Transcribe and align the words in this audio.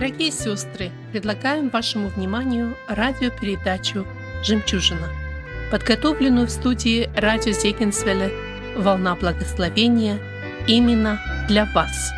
Дорогие 0.00 0.30
сестры, 0.32 0.90
предлагаем 1.12 1.68
вашему 1.68 2.08
вниманию 2.08 2.74
радиопередачу 2.88 4.06
«Жемчужина», 4.42 5.08
подготовленную 5.70 6.46
в 6.46 6.50
студии 6.50 7.10
радио 7.14 7.52
Зегенсвелле 7.52 8.32
«Волна 8.78 9.14
благословения» 9.14 10.18
именно 10.66 11.20
для 11.48 11.66
вас. 11.74 12.12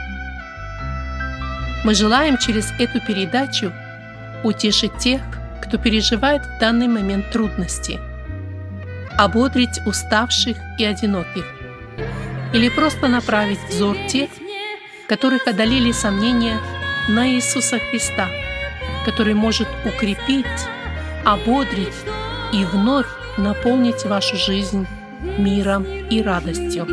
Мы 1.85 1.97
желаем 1.97 2.39
через 2.39 2.71
эту 2.79 3.01
передачу 3.01 3.73
утешить 4.45 4.97
тех, 4.99 5.21
кто 5.61 5.77
переживает 5.77 6.43
в 6.47 6.61
данный 6.61 6.87
момент 6.87 7.33
трудности, 7.33 7.99
ободрить 9.19 9.85
уставших 9.87 10.57
и 10.79 10.85
одиноких, 10.85 11.53
или 12.53 12.69
просто 12.69 13.09
направить 13.09 13.59
взор 13.69 13.97
тех, 14.07 14.31
которых 15.09 15.49
одолели 15.49 15.91
сомнения 15.91 16.61
на 17.09 17.29
Иисуса 17.29 17.79
Христа, 17.79 18.29
который 19.05 19.35
может 19.35 19.69
укрепить, 19.85 20.47
ободрить 21.25 21.89
и 22.53 22.65
вновь 22.65 23.07
наполнить 23.39 24.05
вашу 24.05 24.37
жизнь 24.37 24.87
миром 25.39 25.85
и 25.85 26.23
радостью. 26.23 26.87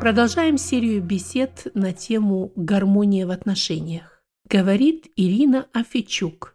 Продолжаем 0.00 0.56
серию 0.56 1.02
бесед 1.02 1.66
на 1.74 1.92
тему 1.92 2.52
гармония 2.54 3.26
в 3.26 3.32
отношениях. 3.32 4.15
Говорит 4.48 5.10
Ирина 5.16 5.68
Афичук. 5.72 6.54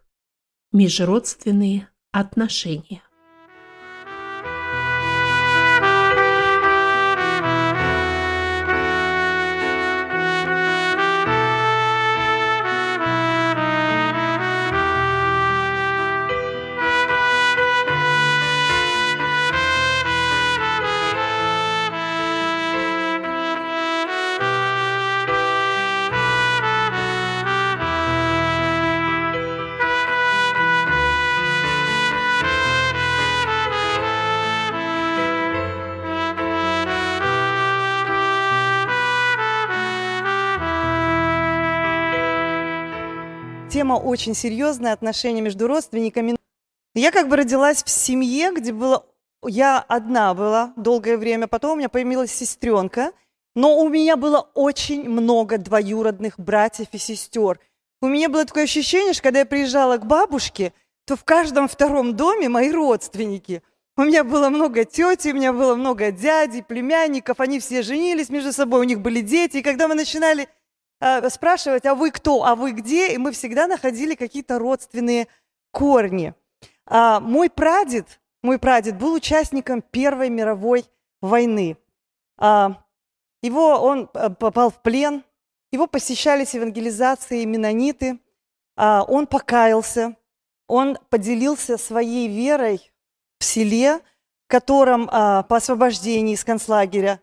Межродственные 0.72 1.90
отношения. 2.10 3.02
Тема 43.82 43.94
очень 43.94 44.36
серьезная, 44.36 44.92
отношения 44.92 45.40
между 45.40 45.66
родственниками. 45.66 46.36
Я 46.94 47.10
как 47.10 47.28
бы 47.28 47.34
родилась 47.34 47.82
в 47.82 47.90
семье, 47.90 48.52
где 48.54 48.72
было... 48.72 49.04
Я 49.44 49.80
одна 49.80 50.34
была 50.34 50.72
долгое 50.76 51.16
время, 51.16 51.48
потом 51.48 51.72
у 51.72 51.74
меня 51.74 51.88
появилась 51.88 52.30
сестренка, 52.32 53.10
но 53.56 53.80
у 53.80 53.88
меня 53.88 54.16
было 54.16 54.48
очень 54.54 55.10
много 55.10 55.58
двоюродных 55.58 56.38
братьев 56.38 56.86
и 56.92 56.98
сестер. 56.98 57.58
У 58.00 58.06
меня 58.06 58.28
было 58.28 58.44
такое 58.44 58.62
ощущение, 58.62 59.14
что 59.14 59.24
когда 59.24 59.40
я 59.40 59.46
приезжала 59.46 59.96
к 59.96 60.06
бабушке, 60.06 60.72
то 61.04 61.16
в 61.16 61.24
каждом 61.24 61.66
втором 61.66 62.14
доме 62.14 62.48
мои 62.48 62.70
родственники. 62.70 63.64
У 63.96 64.02
меня 64.02 64.22
было 64.22 64.48
много 64.48 64.84
тетей, 64.84 65.32
у 65.32 65.34
меня 65.34 65.52
было 65.52 65.74
много 65.74 66.12
дядей, 66.12 66.62
племянников, 66.62 67.40
они 67.40 67.58
все 67.58 67.82
женились 67.82 68.28
между 68.28 68.52
собой, 68.52 68.78
у 68.78 68.84
них 68.84 69.00
были 69.00 69.22
дети. 69.22 69.56
И 69.56 69.62
когда 69.62 69.88
мы 69.88 69.96
начинали 69.96 70.48
спрашивать, 71.30 71.84
а 71.86 71.94
вы 71.94 72.10
кто, 72.10 72.44
а 72.44 72.54
вы 72.54 72.72
где, 72.72 73.12
и 73.12 73.18
мы 73.18 73.32
всегда 73.32 73.66
находили 73.66 74.14
какие-то 74.14 74.58
родственные 74.58 75.26
корни. 75.72 76.34
А, 76.86 77.20
мой 77.20 77.50
прадед, 77.50 78.20
мой 78.42 78.58
прадед 78.58 78.98
был 78.98 79.14
участником 79.14 79.82
Первой 79.82 80.30
мировой 80.30 80.84
войны. 81.20 81.76
А, 82.38 82.82
его, 83.42 83.78
он 83.80 84.08
э, 84.14 84.30
попал 84.30 84.70
в 84.70 84.80
плен, 84.82 85.24
его 85.70 85.86
посещались 85.86 86.54
евангелизации 86.54 87.44
менониты, 87.44 88.20
а, 88.76 89.04
он 89.04 89.26
покаялся, 89.26 90.16
он 90.68 90.98
поделился 91.08 91.78
своей 91.78 92.28
верой 92.28 92.92
в 93.38 93.44
селе, 93.44 93.98
в 94.44 94.48
котором 94.48 95.06
по 95.06 95.56
освобождении 95.56 96.34
из 96.34 96.44
концлагеря 96.44 97.20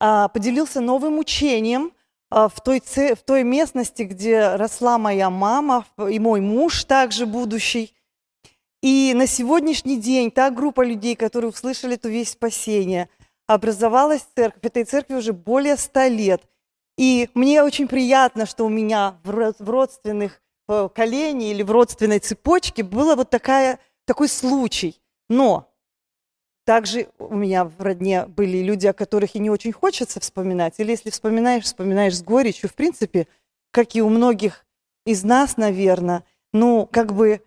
поделился 0.00 0.80
новым 0.80 1.18
учением 1.18 1.92
в 2.34 2.60
той, 2.64 2.80
в 2.80 3.22
той 3.22 3.44
местности, 3.44 4.02
где 4.02 4.56
росла 4.56 4.98
моя 4.98 5.30
мама 5.30 5.86
и 6.10 6.18
мой 6.18 6.40
муж, 6.40 6.84
также 6.84 7.26
будущий. 7.26 7.94
И 8.82 9.12
на 9.14 9.26
сегодняшний 9.26 9.96
день 9.96 10.32
та 10.32 10.50
группа 10.50 10.84
людей, 10.84 11.14
которые 11.14 11.50
услышали 11.50 11.94
эту 11.94 12.08
весть 12.08 12.32
спасения, 12.32 13.08
образовалась 13.46 14.26
церковь. 14.34 14.64
Этой 14.64 14.84
церкви 14.84 15.14
уже 15.14 15.32
более 15.32 15.76
ста 15.76 16.08
лет. 16.08 16.42
И 16.98 17.30
мне 17.34 17.62
очень 17.62 17.86
приятно, 17.86 18.46
что 18.46 18.64
у 18.64 18.68
меня 18.68 19.16
в 19.22 19.30
ро- 19.30 19.54
в 19.58 19.70
родственных 19.70 20.42
э, 20.68 20.88
колене 20.94 21.52
или 21.52 21.62
в 21.62 21.70
родственной 21.70 22.18
цепочке 22.18 22.82
был 22.82 23.14
вот 23.14 23.30
такая, 23.30 23.78
такой 24.06 24.28
случай. 24.28 25.00
Но 25.28 25.72
также 26.64 27.08
у 27.18 27.34
меня 27.34 27.64
в 27.64 27.80
родне 27.80 28.26
были 28.26 28.58
люди, 28.58 28.86
о 28.86 28.92
которых 28.92 29.34
и 29.34 29.38
не 29.38 29.50
очень 29.50 29.72
хочется 29.72 30.20
вспоминать. 30.20 30.74
Или 30.78 30.92
если 30.92 31.10
вспоминаешь, 31.10 31.64
вспоминаешь 31.64 32.16
с 32.16 32.22
горечью. 32.22 32.68
В 32.68 32.74
принципе, 32.74 33.26
как 33.70 33.94
и 33.94 34.02
у 34.02 34.08
многих 34.08 34.64
из 35.04 35.24
нас, 35.24 35.56
наверное, 35.56 36.24
ну, 36.52 36.88
как 36.90 37.12
бы 37.12 37.42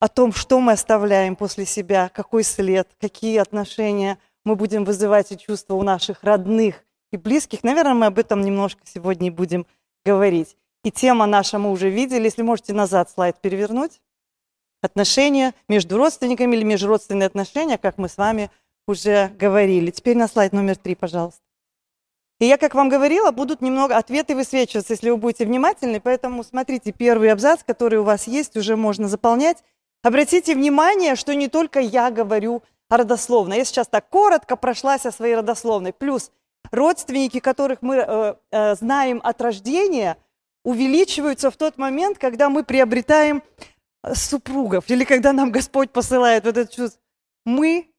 о 0.00 0.08
том, 0.08 0.32
что 0.32 0.60
мы 0.60 0.72
оставляем 0.72 1.36
после 1.36 1.66
себя, 1.66 2.08
какой 2.08 2.42
след, 2.42 2.88
какие 3.00 3.38
отношения 3.38 4.18
мы 4.44 4.56
будем 4.56 4.84
вызывать 4.84 5.32
и 5.32 5.38
чувства 5.38 5.74
у 5.74 5.82
наших 5.82 6.24
родных 6.24 6.84
и 7.12 7.16
близких. 7.16 7.62
Наверное, 7.62 7.94
мы 7.94 8.06
об 8.06 8.18
этом 8.18 8.42
немножко 8.42 8.80
сегодня 8.84 9.28
и 9.28 9.30
будем 9.30 9.66
говорить. 10.04 10.56
И 10.84 10.90
тема 10.90 11.26
наша 11.26 11.58
мы 11.58 11.70
уже 11.70 11.90
видели. 11.90 12.24
Если 12.24 12.42
можете 12.42 12.72
назад 12.72 13.10
слайд 13.10 13.40
перевернуть. 13.40 14.00
Отношения 14.80 15.54
между 15.68 15.96
родственниками 15.96 16.54
или 16.56 16.62
межродственные 16.62 17.26
отношения, 17.26 17.78
как 17.78 17.98
мы 17.98 18.08
с 18.08 18.16
вами 18.16 18.50
уже 18.86 19.28
говорили. 19.38 19.90
Теперь 19.90 20.16
на 20.16 20.28
слайд 20.28 20.52
номер 20.52 20.76
три, 20.76 20.94
пожалуйста. 20.94 21.42
И 22.40 22.46
я, 22.46 22.56
как 22.56 22.74
вам 22.74 22.88
говорила, 22.88 23.32
будут 23.32 23.60
немного 23.60 23.96
ответы 23.96 24.36
высвечиваться, 24.36 24.92
если 24.92 25.10
вы 25.10 25.16
будете 25.16 25.44
внимательны. 25.44 26.00
Поэтому 26.00 26.44
смотрите, 26.44 26.92
первый 26.92 27.32
абзац, 27.32 27.64
который 27.66 27.98
у 27.98 28.04
вас 28.04 28.28
есть, 28.28 28.56
уже 28.56 28.76
можно 28.76 29.08
заполнять. 29.08 29.64
Обратите 30.02 30.54
внимание, 30.54 31.16
что 31.16 31.34
не 31.34 31.48
только 31.48 31.80
я 31.80 32.12
говорю 32.12 32.62
родословной. 32.88 33.58
Я 33.58 33.64
сейчас 33.64 33.88
так 33.88 34.08
коротко 34.08 34.54
прошлась 34.54 35.04
о 35.04 35.12
своей 35.12 35.34
родословной. 35.34 35.92
Плюс 35.92 36.30
родственники, 36.70 37.40
которых 37.40 37.82
мы 37.82 37.96
э, 37.96 38.34
э, 38.50 38.74
знаем 38.76 39.20
от 39.24 39.40
рождения, 39.40 40.16
увеличиваются 40.64 41.50
в 41.50 41.56
тот 41.56 41.76
момент, 41.76 42.18
когда 42.18 42.48
мы 42.48 42.62
приобретаем 42.62 43.42
супругов, 44.12 44.84
или 44.88 45.04
когда 45.04 45.32
нам 45.32 45.50
Господь 45.50 45.90
посылает 45.90 46.44
вот 46.44 46.56
это 46.56 46.72
чувство. 46.72 47.00
Мы 47.44 47.90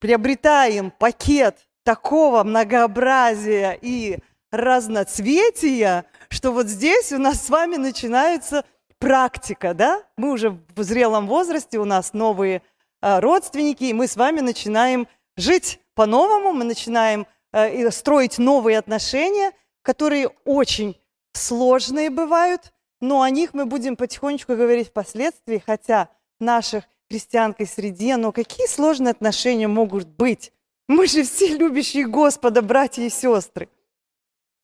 приобретаем 0.00 0.90
пакет 0.90 1.66
такого 1.84 2.42
многообразия 2.44 3.78
и 3.80 4.18
разноцветия, 4.50 6.04
что 6.28 6.52
вот 6.52 6.66
здесь 6.66 7.12
у 7.12 7.18
нас 7.18 7.46
с 7.46 7.50
вами 7.50 7.76
начинается 7.76 8.64
практика, 8.98 9.74
да? 9.74 10.02
Мы 10.16 10.30
уже 10.30 10.50
в 10.50 10.82
зрелом 10.82 11.26
возрасте, 11.26 11.78
у 11.78 11.84
нас 11.84 12.12
новые 12.12 12.62
э, 13.00 13.18
родственники, 13.18 13.84
и 13.84 13.92
мы 13.92 14.06
с 14.06 14.16
вами 14.16 14.40
начинаем 14.40 15.08
жить 15.36 15.80
по-новому, 15.94 16.52
мы 16.52 16.64
начинаем 16.64 17.26
э, 17.52 17.90
строить 17.90 18.38
новые 18.38 18.78
отношения, 18.78 19.52
которые 19.82 20.28
очень 20.44 21.00
сложные 21.32 22.10
бывают, 22.10 22.71
но 23.02 23.20
о 23.20 23.28
них 23.30 23.52
мы 23.52 23.66
будем 23.66 23.96
потихонечку 23.96 24.54
говорить 24.54 24.88
впоследствии, 24.88 25.62
хотя 25.64 26.08
в 26.38 26.44
наших 26.44 26.84
христианской 27.10 27.66
среде, 27.66 28.16
но 28.16 28.32
какие 28.32 28.66
сложные 28.68 29.10
отношения 29.10 29.66
могут 29.68 30.06
быть? 30.06 30.52
Мы 30.88 31.06
же 31.08 31.24
все 31.24 31.56
любящие 31.58 32.06
Господа, 32.06 32.62
братья 32.62 33.02
и 33.02 33.10
сестры. 33.10 33.68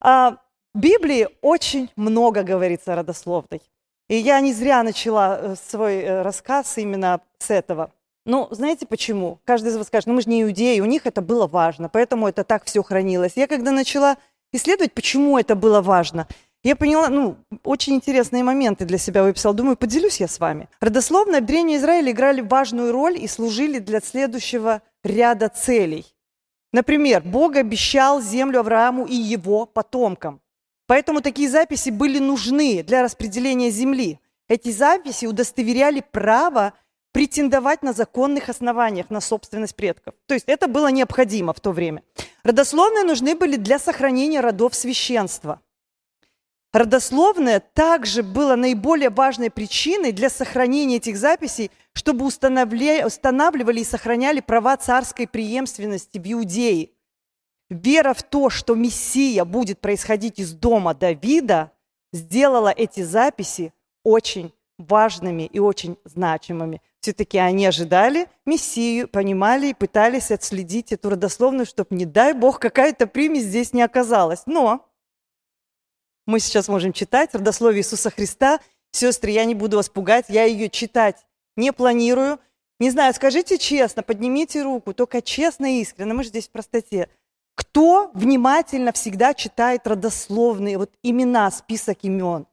А 0.01 0.39
в 0.73 0.79
Библии 0.79 1.29
очень 1.43 1.91
много 1.97 2.45
говорится 2.45 2.93
о 2.93 2.97
родословной. 2.97 3.61
И 4.09 4.17
я 4.17 4.41
не 4.41 4.53
зря 4.53 4.83
начала 4.85 5.39
э, 5.39 5.57
свой 5.57 5.97
э, 5.97 6.23
рассказ 6.23 6.79
именно 6.79 7.21
с 7.39 7.51
этого. 7.51 7.93
Ну, 8.25 8.47
знаете 8.53 8.87
почему? 8.87 9.41
Каждый 9.45 9.69
из 9.69 9.77
вас 9.77 9.89
скажет, 9.89 10.07
ну 10.07 10.15
мы 10.15 10.23
же 10.23 10.29
не 10.29 10.43
иудеи, 10.45 10.81
у 10.81 10.85
них 10.85 11.07
это 11.07 11.21
было 11.23 11.47
важно, 11.47 11.89
поэтому 11.89 12.29
это 12.29 12.45
так 12.45 12.65
все 12.65 12.83
хранилось. 12.83 13.33
Я 13.37 13.47
когда 13.49 13.73
начала 13.73 14.17
исследовать, 14.53 14.93
почему 14.93 15.39
это 15.39 15.57
было 15.57 15.83
важно, 15.83 16.29
я 16.69 16.77
поняла, 16.77 17.09
ну, 17.09 17.37
очень 17.65 17.95
интересные 17.95 18.45
моменты 18.45 18.85
для 18.85 18.99
себя 18.99 19.23
выписала. 19.23 19.55
Думаю, 19.55 19.77
поделюсь 19.77 20.21
я 20.21 20.29
с 20.29 20.39
вами. 20.39 20.69
Родословные 20.81 21.41
в 21.41 21.47
Древнем 21.47 21.77
Израиле 21.77 22.13
играли 22.13 22.43
важную 22.43 22.93
роль 22.93 23.17
и 23.19 23.27
служили 23.27 23.79
для 23.79 24.01
следующего 24.01 24.83
ряда 25.03 25.49
целей. 25.49 26.05
Например, 26.73 27.23
Бог 27.25 27.57
обещал 27.57 28.21
землю 28.21 28.61
Аврааму 28.61 29.07
и 29.07 29.15
его 29.15 29.65
потомкам. 29.65 30.43
Поэтому 30.87 31.23
такие 31.23 31.49
записи 31.49 31.89
были 31.89 32.19
нужны 32.19 32.83
для 32.83 33.03
распределения 33.03 33.71
земли. 33.71 34.21
Эти 34.47 34.71
записи 34.71 35.25
удостоверяли 35.25 36.05
право 36.11 36.75
претендовать 37.13 37.83
на 37.83 37.95
законных 37.95 38.51
основаниях 38.51 39.09
на 39.09 39.23
собственность 39.23 39.75
предков. 39.75 40.15
То 40.27 40.35
есть 40.35 40.45
это 40.47 40.69
было 40.69 40.89
необходимо 40.89 41.55
в 41.55 41.61
то 41.61 41.73
время. 41.73 42.03
Родословные 42.43 43.05
нужны 43.05 43.35
были 43.35 43.57
для 43.57 43.79
сохранения 43.79 44.41
родов 44.41 44.75
священства. 44.75 45.63
Родословное 46.73 47.61
также 47.61 48.23
было 48.23 48.55
наиболее 48.55 49.11
важной 49.11 49.51
причиной 49.51 50.13
для 50.13 50.29
сохранения 50.29 50.97
этих 50.97 51.17
записей, 51.17 51.71
чтобы 51.93 52.27
устанавливали 52.27 53.81
и 53.81 53.85
сохраняли 53.85 54.41
права 54.41 54.77
царской 54.77 55.27
преемственности 55.27 56.19
в 56.19 56.33
Иудее– 56.33 56.91
Вера 57.71 58.15
в 58.15 58.23
то, 58.23 58.49
что 58.49 58.75
Мессия 58.75 59.45
будет 59.45 59.81
происходить 59.81 60.39
из 60.39 60.53
дома 60.53 60.95
Давида, 60.95 61.73
сделала 62.13 62.69
эти 62.69 63.03
записи 63.03 63.75
очень 64.05 64.55
важными 64.79 65.43
и 65.43 65.59
очень 65.59 65.99
значимыми. 66.05 66.81
Все-таки 67.01 67.37
они 67.37 67.67
ожидали 67.67 68.29
Мессию, 68.47 69.07
понимали 69.07 69.69
и 69.69 69.75
пытались 69.75 70.31
отследить 70.31 70.93
эту 70.93 71.11
родословную, 71.11 71.67
чтобы, 71.67 71.95
не 71.95 72.07
дай 72.07 72.33
Бог, 72.33 72.59
какая-то 72.59 73.07
примесь 73.07 73.45
здесь 73.45 73.75
не 73.75 73.83
оказалась. 73.83 74.45
Но 74.47 74.88
мы 76.29 76.41
сейчас 76.41 76.69
можем 76.69 76.93
читать 76.93 77.35
родословие 77.35 77.81
Иисуса 77.81 78.11
Христа. 78.11 78.61
Сестры, 78.93 79.31
я 79.31 79.47
не 79.47 79.55
буду 79.55 79.79
вас 79.79 79.89
пугать, 79.89 80.27
я 80.29 80.45
ее 80.45 80.69
читать 80.69 81.25
не 81.57 81.73
планирую. 81.73 82.39
Не 82.79 82.91
знаю, 82.91 83.15
скажите 83.15 83.57
честно, 83.57 84.03
поднимите 84.03 84.63
руку, 84.63 84.93
только 84.93 85.23
честно 85.23 85.79
и 85.79 85.81
искренне, 85.81 86.13
мы 86.13 86.23
же 86.23 86.29
здесь 86.29 86.47
в 86.47 86.51
простоте. 86.51 87.09
Кто 87.55 88.11
внимательно 88.13 88.93
всегда 88.93 89.33
читает 89.33 89.87
родословные 89.87 90.77
вот 90.77 90.93
имена, 91.03 91.51
список 91.51 92.05
имен? 92.05 92.47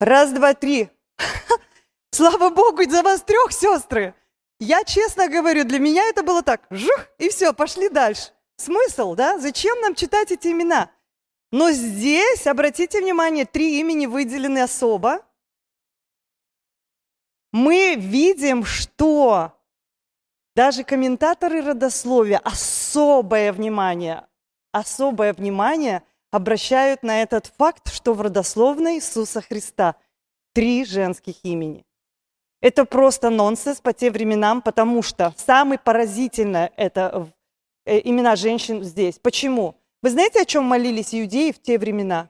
Раз, 0.00 0.32
два, 0.32 0.54
три. 0.54 0.90
Слава 2.10 2.50
Богу, 2.50 2.82
за 2.90 3.02
вас 3.02 3.22
трех, 3.22 3.52
сестры. 3.52 4.14
Я 4.58 4.82
честно 4.82 5.28
говорю, 5.28 5.64
для 5.64 5.78
меня 5.78 6.08
это 6.08 6.24
было 6.24 6.42
так, 6.42 6.66
жух, 6.70 7.06
и 7.18 7.28
все, 7.28 7.52
пошли 7.52 7.88
дальше. 7.88 8.32
Смысл, 8.56 9.14
да? 9.14 9.38
Зачем 9.38 9.80
нам 9.80 9.94
читать 9.94 10.32
эти 10.32 10.48
имена? 10.48 10.90
Но 11.52 11.70
здесь, 11.70 12.46
обратите 12.46 13.00
внимание, 13.00 13.44
три 13.44 13.78
имени 13.78 14.06
выделены 14.06 14.62
особо. 14.62 15.20
Мы 17.52 17.94
видим, 17.96 18.64
что 18.64 19.52
даже 20.56 20.82
комментаторы 20.82 21.60
родословия 21.60 22.38
особое 22.38 23.52
внимание, 23.52 24.26
особое 24.72 25.34
внимание 25.34 26.02
обращают 26.30 27.02
на 27.02 27.20
этот 27.20 27.52
факт, 27.58 27.92
что 27.92 28.14
в 28.14 28.22
родословной 28.22 28.96
Иисуса 28.96 29.42
Христа 29.42 29.96
три 30.54 30.86
женских 30.86 31.44
имени. 31.44 31.84
Это 32.62 32.86
просто 32.86 33.28
нонсенс 33.28 33.82
по 33.82 33.92
тем 33.92 34.14
временам, 34.14 34.62
потому 34.62 35.02
что 35.02 35.34
самое 35.36 35.78
поразительное– 35.78 36.72
это 36.78 37.30
э, 37.84 38.00
имена 38.08 38.36
женщин 38.36 38.82
здесь. 38.82 39.18
Почему? 39.18 39.81
Вы 40.02 40.10
знаете, 40.10 40.40
о 40.40 40.44
чем 40.44 40.64
молились 40.64 41.14
иудеи 41.14 41.52
в 41.52 41.62
те 41.62 41.78
времена? 41.78 42.28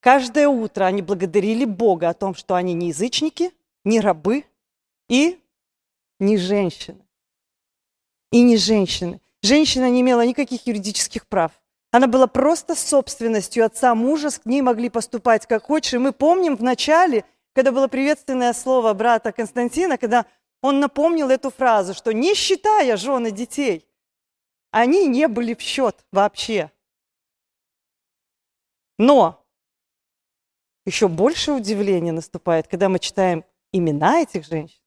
Каждое 0.00 0.48
утро 0.48 0.86
они 0.86 1.02
благодарили 1.02 1.66
Бога 1.66 2.08
о 2.08 2.14
том, 2.14 2.34
что 2.34 2.54
они 2.54 2.72
не 2.72 2.88
язычники, 2.88 3.52
не 3.84 4.00
рабы 4.00 4.44
и 5.08 5.38
не 6.18 6.38
женщины. 6.38 7.04
И 8.32 8.42
не 8.42 8.56
женщины. 8.56 9.20
Женщина 9.42 9.90
не 9.90 10.00
имела 10.00 10.24
никаких 10.24 10.66
юридических 10.66 11.26
прав. 11.26 11.52
Она 11.90 12.06
была 12.06 12.26
просто 12.26 12.74
собственностью 12.74 13.64
отца 13.64 13.94
мужа, 13.94 14.30
с 14.30 14.40
ней 14.44 14.62
могли 14.62 14.88
поступать 14.88 15.46
как 15.46 15.64
хочешь. 15.64 15.94
И 15.94 15.98
мы 15.98 16.12
помним 16.12 16.56
в 16.56 16.62
начале, 16.62 17.24
когда 17.52 17.70
было 17.70 17.88
приветственное 17.88 18.52
слово 18.54 18.94
брата 18.94 19.32
Константина, 19.32 19.98
когда 19.98 20.24
он 20.62 20.80
напомнил 20.80 21.28
эту 21.30 21.50
фразу, 21.50 21.92
что 21.92 22.12
не 22.12 22.34
считая 22.34 22.96
жены 22.96 23.30
детей, 23.30 23.87
они 24.70 25.06
не 25.06 25.28
были 25.28 25.54
в 25.54 25.60
счет 25.60 26.04
вообще. 26.12 26.70
Но 28.98 29.44
еще 30.84 31.08
больше 31.08 31.52
удивления 31.52 32.12
наступает, 32.12 32.66
когда 32.66 32.88
мы 32.88 32.98
читаем 32.98 33.44
имена 33.72 34.22
этих 34.22 34.46
женщин. 34.46 34.80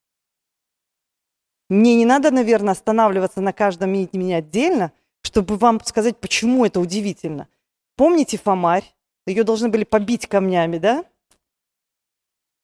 Мне 1.70 1.96
не 1.96 2.06
надо, 2.06 2.32
наверное, 2.32 2.74
останавливаться 2.74 3.40
на 3.40 3.54
каждом 3.54 3.94
имени 3.94 4.34
отдельно, 4.34 4.92
чтобы 5.22 5.56
вам 5.56 5.80
сказать, 5.86 6.18
почему 6.20 6.66
это 6.66 6.80
удивительно. 6.80 7.48
Помните 7.96 8.38
Фомарь? 8.38 8.94
Ее 9.26 9.44
должны 9.44 9.70
были 9.70 9.84
побить 9.84 10.28
камнями, 10.28 10.80
да? 10.80 11.06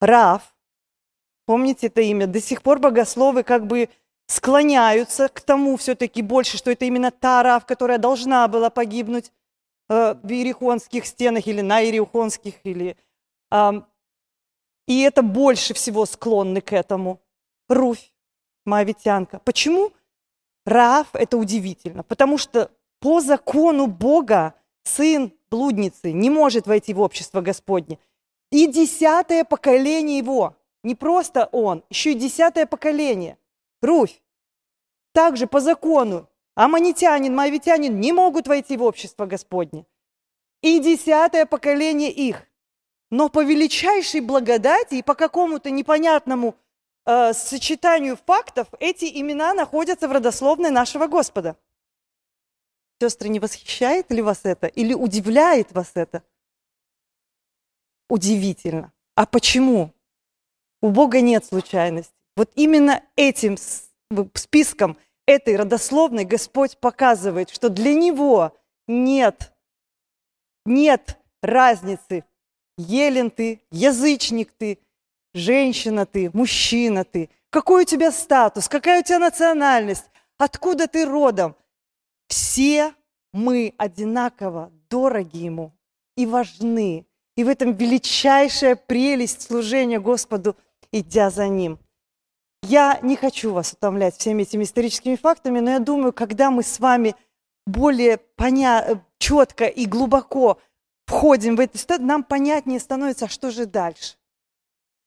Рав. 0.02 0.56
Помните 1.46 1.88
это 1.88 2.02
имя? 2.02 2.28
До 2.28 2.42
сих 2.42 2.62
пор 2.62 2.80
богословы 2.80 3.44
как 3.44 3.68
бы 3.68 3.90
склоняются 4.27 5.29
к 5.29 5.41
тому 5.41 5.77
все-таки 5.77 6.22
больше, 6.22 6.57
что 6.57 6.72
это 6.72 6.86
именно 6.86 7.12
та 7.12 7.43
Рав, 7.43 7.65
которая 7.65 7.98
должна 7.98 8.48
была 8.48 8.69
погибнуть 8.69 9.31
э, 9.89 10.15
в 10.22 10.29
Иерихонских 10.29 11.05
стенах 11.05 11.48
или 11.48 11.62
на 11.62 11.81
Иерихонских. 11.81 12.55
Или, 12.63 12.98
э, 13.51 13.72
и 14.88 15.01
это 15.01 15.22
больше 15.22 15.74
всего 15.74 16.05
склонны 16.05 16.62
к 16.62 16.74
этому. 16.74 17.22
Руфь 17.69 18.13
моавитянка. 18.65 19.39
Почему 19.39 19.91
Раав– 20.65 21.07
это 21.13 21.38
удивительно? 21.38 22.03
Потому 22.03 22.38
что 22.38 22.69
по 23.00 23.22
закону 23.22 23.88
Бога 23.88 24.53
сын 24.84 25.31
блудницы 25.50 26.12
не 26.12 26.29
может 26.29 26.67
войти 26.67 26.93
в 26.93 27.00
общество 27.00 27.41
Господне. 27.41 28.00
И 28.51 28.67
десятое 28.67 29.43
поколение 29.43 30.17
его, 30.17 30.55
не 30.84 30.96
просто 30.96 31.50
он, 31.51 31.84
еще 31.89 32.12
и 32.12 32.15
десятое 32.15 32.65
поколение, 32.65 33.38
Руфь, 33.81 34.22
также 35.13 35.48
по 35.48 35.60
закону 35.60 36.29
аммонитянин, 36.55 37.36
моавитянин 37.36 38.00
не 38.00 38.12
могут 38.12 38.48
войти 38.48 38.77
в 38.77 38.84
общество 38.84 39.25
Господне. 39.25 39.86
И 40.62 40.79
десятое 40.79 41.46
поколение 41.46 42.12
их. 42.12 42.43
Но 43.12 43.29
по 43.29 43.43
величайшей 43.43 44.22
благодати 44.22 44.96
и 44.96 45.03
по 45.03 45.13
какому-то 45.13 45.69
непонятному 45.69 46.55
э, 47.05 47.34
сочетанию 47.34 48.17
фактов 48.17 48.67
эти 48.79 49.05
имена 49.05 49.53
находятся 49.53 50.07
в 50.07 50.12
родословной 50.12 50.72
нашего 50.72 51.07
Господа. 51.07 51.55
Сестры, 53.00 53.29
не 53.29 53.39
восхищает 53.39 54.12
ли 54.12 54.22
вас 54.24 54.41
это 54.43 54.67
или 54.67 54.93
удивляет 54.93 55.72
вас 55.72 55.91
это? 55.93 56.24
Удивительно. 58.10 58.91
А 59.15 59.25
почему? 59.25 59.93
У 60.81 60.89
Бога 60.89 61.22
нет 61.22 61.46
случайностей. 61.46 62.17
Вот 62.38 62.51
именно 62.53 63.03
этим 63.15 63.58
списком, 64.36 64.96
этой 65.25 65.56
родословной 65.56 66.24
Господь 66.24 66.77
показывает, 66.77 67.50
что 67.50 67.67
для 67.67 67.96
Него 67.96 68.56
нет, 68.88 69.53
нет 70.63 71.17
разницы, 71.41 72.24
елен 72.77 73.32
ты, 73.32 73.63
язычник 73.72 74.51
ты, 74.51 74.77
женщина 75.34 76.06
ты, 76.06 76.29
мужчина 76.32 77.03
ты, 77.03 77.32
какой 77.50 77.82
у 77.82 77.86
тебя 77.86 78.12
статус, 78.12 78.70
какая 78.70 79.01
у 79.01 79.03
тебя 79.03 79.17
национальность, 79.17 80.06
откуда 80.38 80.88
ты 80.88 81.06
родом. 81.06 81.56
Все 82.27 82.94
мы 83.34 83.74
одинаково 83.79 84.72
дороги 84.91 85.38
Ему 85.38 85.74
и 86.15 86.27
важны. 86.27 87.08
И 87.36 87.44
в 87.44 87.48
этом 87.48 87.74
величайшая 87.74 88.75
прелесть 88.75 89.41
служения 89.41 90.00
Господу, 90.00 90.56
идя 90.91 91.32
за 91.32 91.48
Ним. 91.48 91.79
Я 92.64 93.00
не 93.02 93.16
хочу 93.16 93.54
вас 93.54 93.74
утомлять 93.74 94.18
всеми 94.18 94.44
этими 94.44 94.64
историческими 94.64 95.16
фактами, 95.16 95.60
но 95.60 95.72
я 95.72 95.80
думаю, 95.80 96.14
когда 96.14 96.52
мы 96.52 96.64
с 96.64 96.80
вами 96.80 97.16
более 97.66 98.18
поня... 98.18 99.04
четко 99.20 99.66
и 99.66 99.86
глубоко 99.86 100.60
входим 101.06 101.56
в 101.56 101.62
ситуацию, 101.74 102.06
нам 102.06 102.24
понятнее 102.24 102.80
становится, 102.80 103.26
а 103.26 103.30
что 103.30 103.52
же 103.52 103.66
дальше. 103.66 104.16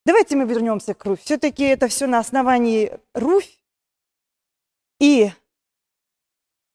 Давайте 0.06 0.36
мы 0.36 0.44
вернемся 0.44 0.94
к 0.94 1.04
Руфь. 1.04 1.22
Все-таки 1.22 1.62
это 1.64 1.88
все 1.88 2.06
на 2.06 2.18
основании 2.18 2.98
Руфь. 3.14 3.58
И 4.98 5.30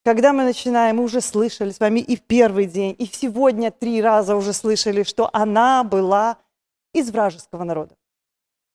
когда 0.03 0.33
мы 0.33 0.43
начинаем, 0.43 0.97
мы 0.97 1.03
уже 1.03 1.21
слышали 1.21 1.71
с 1.71 1.79
вами 1.79 1.99
и 1.99 2.15
в 2.15 2.21
первый 2.21 2.65
день, 2.65 2.95
и 2.97 3.05
сегодня 3.07 3.71
три 3.71 4.01
раза 4.01 4.35
уже 4.35 4.53
слышали, 4.53 5.01
что 5.03 5.29
она 5.33 5.83
была 5.83 6.37
из 6.93 7.09
вражеского 7.09 7.63
народа. 7.63 7.95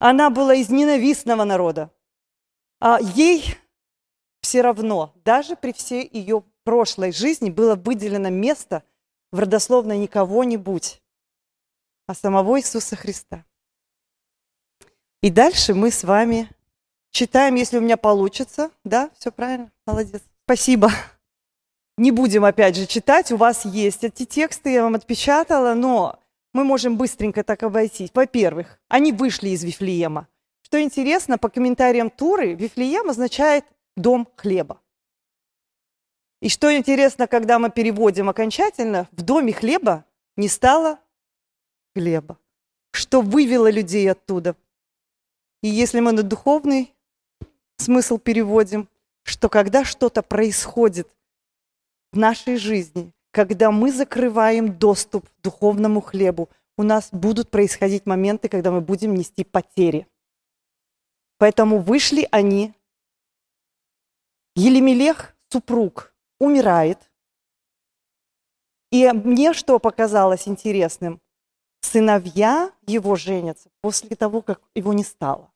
Она 0.00 0.30
была 0.30 0.54
из 0.54 0.70
ненавистного 0.70 1.44
народа. 1.44 1.90
А 2.80 2.98
ей 3.00 3.56
все 4.40 4.62
равно, 4.62 5.12
даже 5.24 5.56
при 5.56 5.72
всей 5.72 6.08
ее 6.10 6.42
прошлой 6.64 7.12
жизни, 7.12 7.50
было 7.50 7.74
выделено 7.74 8.30
место 8.30 8.82
в 9.30 9.38
родословной 9.38 9.98
не 9.98 10.08
кого-нибудь, 10.08 11.02
а 12.06 12.14
самого 12.14 12.58
Иисуса 12.58 12.96
Христа. 12.96 13.44
И 15.22 15.28
дальше 15.28 15.74
мы 15.74 15.90
с 15.90 16.02
вами 16.02 16.50
читаем, 17.10 17.56
если 17.56 17.76
у 17.76 17.82
меня 17.82 17.98
получится. 17.98 18.70
Да, 18.84 19.10
все 19.18 19.30
правильно? 19.30 19.70
Молодец. 19.86 20.22
Спасибо. 20.44 20.90
Не 21.98 22.10
будем 22.10 22.46
опять 22.46 22.74
же 22.76 22.86
читать, 22.86 23.30
у 23.32 23.36
вас 23.36 23.66
есть 23.66 24.02
эти 24.02 24.24
тексты, 24.24 24.72
я 24.72 24.82
вам 24.82 24.94
отпечатала, 24.94 25.74
но 25.74 26.19
мы 26.52 26.64
можем 26.64 26.96
быстренько 26.96 27.42
так 27.42 27.62
обойтись. 27.62 28.10
Во-первых, 28.12 28.80
они 28.88 29.12
вышли 29.12 29.50
из 29.50 29.62
Вифлеема. 29.62 30.28
Что 30.62 30.80
интересно, 30.80 31.38
по 31.38 31.48
комментариям 31.48 32.10
Туры, 32.10 32.54
Вифлеем 32.54 33.10
означает 33.10 33.64
«дом 33.96 34.28
хлеба». 34.36 34.80
И 36.40 36.48
что 36.48 36.74
интересно, 36.74 37.26
когда 37.26 37.58
мы 37.58 37.70
переводим 37.70 38.28
окончательно, 38.28 39.08
в 39.12 39.22
доме 39.22 39.52
хлеба 39.52 40.04
не 40.36 40.48
стало 40.48 40.98
хлеба. 41.94 42.38
Что 42.92 43.20
вывело 43.20 43.70
людей 43.70 44.10
оттуда? 44.10 44.56
И 45.62 45.68
если 45.68 46.00
мы 46.00 46.12
на 46.12 46.22
духовный 46.22 46.94
смысл 47.76 48.18
переводим, 48.18 48.88
что 49.22 49.48
когда 49.48 49.84
что-то 49.84 50.22
происходит 50.22 51.08
в 52.12 52.18
нашей 52.18 52.56
жизни, 52.56 53.12
когда 53.30 53.70
мы 53.70 53.92
закрываем 53.92 54.78
доступ 54.78 55.28
к 55.28 55.42
духовному 55.42 56.00
хлебу, 56.00 56.48
у 56.76 56.82
нас 56.82 57.10
будут 57.12 57.50
происходить 57.50 58.06
моменты, 58.06 58.48
когда 58.48 58.70
мы 58.70 58.80
будем 58.80 59.14
нести 59.14 59.44
потери. 59.44 60.06
Поэтому 61.38 61.78
вышли 61.78 62.26
они. 62.30 62.74
Елемелех, 64.56 65.36
супруг, 65.50 66.14
умирает. 66.38 67.10
И 68.90 69.08
мне 69.12 69.52
что 69.52 69.78
показалось 69.78 70.48
интересным? 70.48 71.20
Сыновья 71.80 72.72
его 72.86 73.16
женятся 73.16 73.70
после 73.80 74.16
того, 74.16 74.42
как 74.42 74.60
его 74.74 74.92
не 74.92 75.04
стало. 75.04 75.50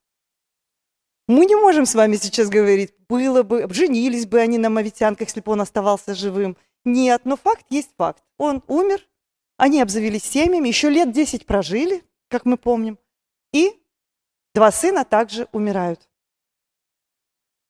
Мы 1.26 1.47
не 1.47 1.57
можем 1.57 1.87
с 1.87 1.95
вами 1.95 2.16
сейчас 2.16 2.49
говорить, 2.49 2.95
было 3.09 3.43
бы, 3.43 3.66
женились 3.73 4.26
бы 4.26 4.40
они 4.40 4.59
на 4.59 4.69
мавитянках, 4.69 5.28
если 5.28 5.40
бы 5.40 5.52
он 5.52 5.62
оставался 5.62 6.14
живым. 6.14 6.57
Нет, 6.85 7.23
но 7.25 7.37
факт 7.37 7.67
есть 7.71 7.91
факт. 7.97 8.23
Он 8.37 8.62
умер, 8.67 9.07
они 9.57 9.81
обзавелись 9.81 10.25
семьями, 10.25 10.69
еще 10.69 10.91
лет 10.91 11.12
10 11.12 11.47
прожили, 11.47 12.05
как 12.29 12.45
мы 12.45 12.57
помним, 12.57 12.99
и 13.53 13.81
два 14.55 14.71
сына 14.71 15.05
также 15.05 15.49
умирают. 15.53 16.09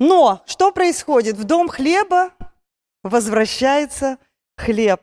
Но 0.00 0.42
что 0.46 0.72
происходит? 0.72 1.36
В 1.36 1.44
дом 1.44 1.68
хлеба 1.68 2.34
возвращается 3.02 4.18
хлеб, 4.56 5.02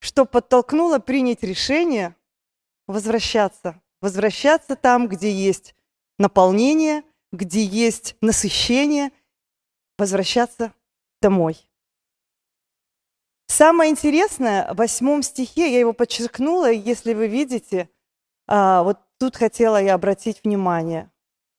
что 0.00 0.24
подтолкнуло 0.24 0.98
принять 0.98 1.42
решение 1.42 2.16
возвращаться. 2.86 3.80
Возвращаться 4.00 4.76
там, 4.76 5.08
где 5.08 5.30
есть 5.30 5.74
наполнение– 6.18 7.04
где 7.34 7.64
есть 7.64 8.16
насыщение, 8.20 9.12
возвращаться 9.98 10.72
домой. 11.20 11.68
Самое 13.46 13.90
интересное, 13.90 14.72
в 14.72 14.76
восьмом 14.76 15.22
стихе, 15.22 15.72
я 15.72 15.78
его 15.78 15.92
подчеркнула, 15.92 16.70
если 16.70 17.14
вы 17.14 17.28
видите, 17.28 17.90
а, 18.46 18.82
вот 18.82 18.98
тут 19.18 19.36
хотела 19.36 19.80
я 19.80 19.94
обратить 19.94 20.42
внимание. 20.44 21.10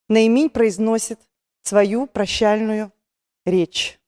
Наимень 0.09 0.49
произносит 0.49 1.19
свою 1.61 2.07
прощальную 2.07 2.91
речь. 3.45 3.99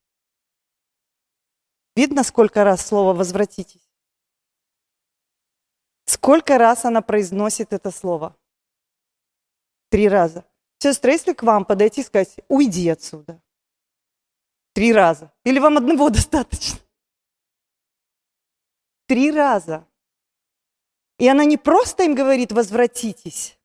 Видно, 1.96 2.24
сколько 2.24 2.63
раз 2.63 2.86
слово 2.86 3.13
«возвратитесь»? 3.13 3.88
Сколько 6.05 6.57
раз 6.57 6.86
она 6.86 7.01
произносит 7.01 7.74
это 7.74 7.91
слово? 7.91 8.38
Три 9.89 10.07
раза. 10.07 10.46
Сестра, 10.79 11.12
если 11.12 11.34
к 11.34 11.43
вам 11.43 11.65
подойти 11.65 12.01
и 12.01 12.03
сказать, 12.03 12.36
уйди 12.48 12.88
отсюда. 12.89 13.41
Три 14.74 14.93
раза. 14.93 15.34
Или 15.43 15.60
вам 15.60 15.77
одного 15.77 16.10
достаточно? 16.12 16.79
Три 19.08 19.32
раза. 19.32 19.88
И 21.18 21.28
она 21.28 21.46
не 21.46 21.58
просто 21.58 22.04
им 22.04 22.14
говорит, 22.14 22.52
возвратитесь. 22.52 23.58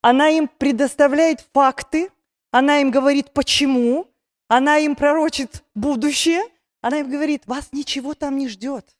Она 0.00 0.28
им 0.30 0.48
предоставляет 0.48 1.40
факты, 1.52 2.10
она 2.50 2.80
им 2.80 2.90
говорит, 2.90 3.32
почему, 3.32 4.08
она 4.48 4.78
им 4.78 4.96
пророчит 4.96 5.64
будущее, 5.74 6.42
она 6.80 7.00
им 7.00 7.10
говорит, 7.10 7.46
вас 7.46 7.72
ничего 7.72 8.14
там 8.14 8.36
не 8.36 8.48
ждет. 8.48 8.96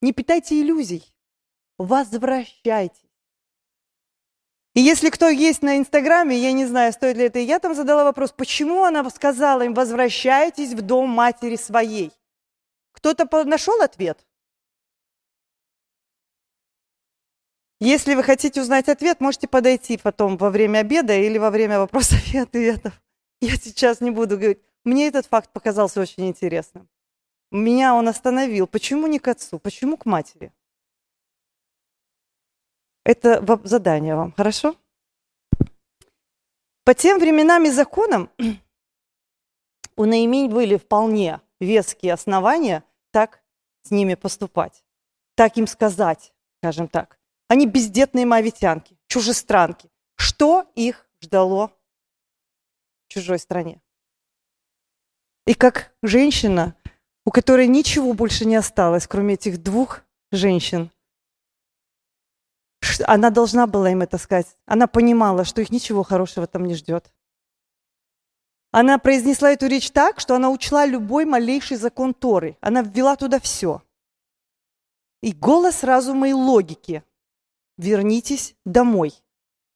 Не 0.00 0.12
питайте 0.12 0.60
иллюзий. 0.60 1.04
Возвращайтесь. 1.78 3.02
И 4.74 4.80
если 4.80 5.08
кто 5.08 5.28
есть 5.28 5.62
на 5.62 5.78
Инстаграме, 5.78 6.36
я 6.36 6.52
не 6.52 6.66
знаю, 6.66 6.92
стоит 6.92 7.16
ли 7.16 7.24
это, 7.24 7.38
я 7.38 7.58
там 7.58 7.74
задала 7.74 8.04
вопрос, 8.04 8.32
почему 8.32 8.84
она 8.84 9.08
сказала 9.08 9.62
им, 9.62 9.72
возвращайтесь 9.72 10.74
в 10.74 10.82
дом 10.82 11.08
матери 11.08 11.56
своей. 11.56 12.12
Кто-то 12.92 13.26
нашел 13.44 13.80
ответ? 13.80 14.26
Если 17.78 18.14
вы 18.14 18.22
хотите 18.22 18.62
узнать 18.62 18.88
ответ, 18.88 19.20
можете 19.20 19.48
подойти 19.48 19.98
потом 19.98 20.36
во 20.38 20.50
время 20.50 20.78
обеда 20.78 21.14
или 21.14 21.36
во 21.36 21.50
время 21.50 21.78
вопросов 21.78 22.18
и 22.32 22.38
ответов. 22.38 23.00
Я 23.40 23.56
сейчас 23.56 24.00
не 24.00 24.10
буду 24.10 24.36
говорить. 24.36 24.62
Мне 24.84 25.08
этот 25.08 25.26
факт 25.26 25.52
показался 25.52 26.00
очень 26.00 26.26
интересным. 26.26 26.88
Меня 27.50 27.94
он 27.94 28.08
остановил. 28.08 28.66
Почему 28.66 29.06
не 29.06 29.18
к 29.18 29.28
отцу? 29.28 29.58
Почему 29.58 29.96
к 29.96 30.06
матери? 30.06 30.52
Это 33.04 33.44
задание 33.64 34.16
вам, 34.16 34.32
хорошо? 34.32 34.74
По 36.84 36.94
тем 36.94 37.18
временам 37.18 37.64
и 37.64 37.70
законам 37.70 38.30
у 39.96 40.04
Наимень 40.04 40.48
были 40.48 40.76
вполне 40.76 41.40
веские 41.60 42.14
основания 42.14 42.84
так 43.10 43.42
с 43.82 43.90
ними 43.90 44.14
поступать, 44.14 44.84
так 45.34 45.56
им 45.56 45.66
сказать, 45.66 46.32
скажем 46.58 46.88
так. 46.88 47.18
Они 47.48 47.66
бездетные 47.66 48.26
мавитянки, 48.26 48.98
чужестранки. 49.06 49.90
Что 50.16 50.70
их 50.74 51.08
ждало 51.20 51.68
в 51.68 53.08
чужой 53.08 53.38
стране? 53.38 53.80
И 55.46 55.54
как 55.54 55.94
женщина, 56.02 56.74
у 57.24 57.30
которой 57.30 57.68
ничего 57.68 58.14
больше 58.14 58.44
не 58.44 58.56
осталось, 58.56 59.06
кроме 59.06 59.34
этих 59.34 59.62
двух 59.62 60.02
женщин, 60.32 60.90
она 63.04 63.30
должна 63.30 63.66
была 63.66 63.90
им 63.90 64.02
это 64.02 64.18
сказать. 64.18 64.56
Она 64.66 64.86
понимала, 64.86 65.44
что 65.44 65.60
их 65.60 65.70
ничего 65.70 66.02
хорошего 66.02 66.46
там 66.46 66.64
не 66.64 66.74
ждет. 66.74 67.12
Она 68.72 68.98
произнесла 68.98 69.52
эту 69.52 69.66
речь 69.68 69.90
так, 69.90 70.20
что 70.20 70.34
она 70.34 70.50
учла 70.50 70.84
любой 70.84 71.24
малейший 71.24 71.76
закон 71.76 72.12
Торы. 72.12 72.56
Она 72.60 72.82
ввела 72.82 73.16
туда 73.16 73.40
все. 73.40 73.82
И 75.22 75.32
голос 75.32 75.82
разума 75.82 76.28
и 76.28 76.32
логики. 76.32 77.02
Вернитесь 77.76 78.56
домой. 78.64 79.12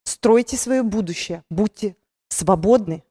стройте 0.04 0.56
свое 0.56 0.82
будущее, 0.82 1.44
будьте 1.50 1.96
свободны. 2.28 3.04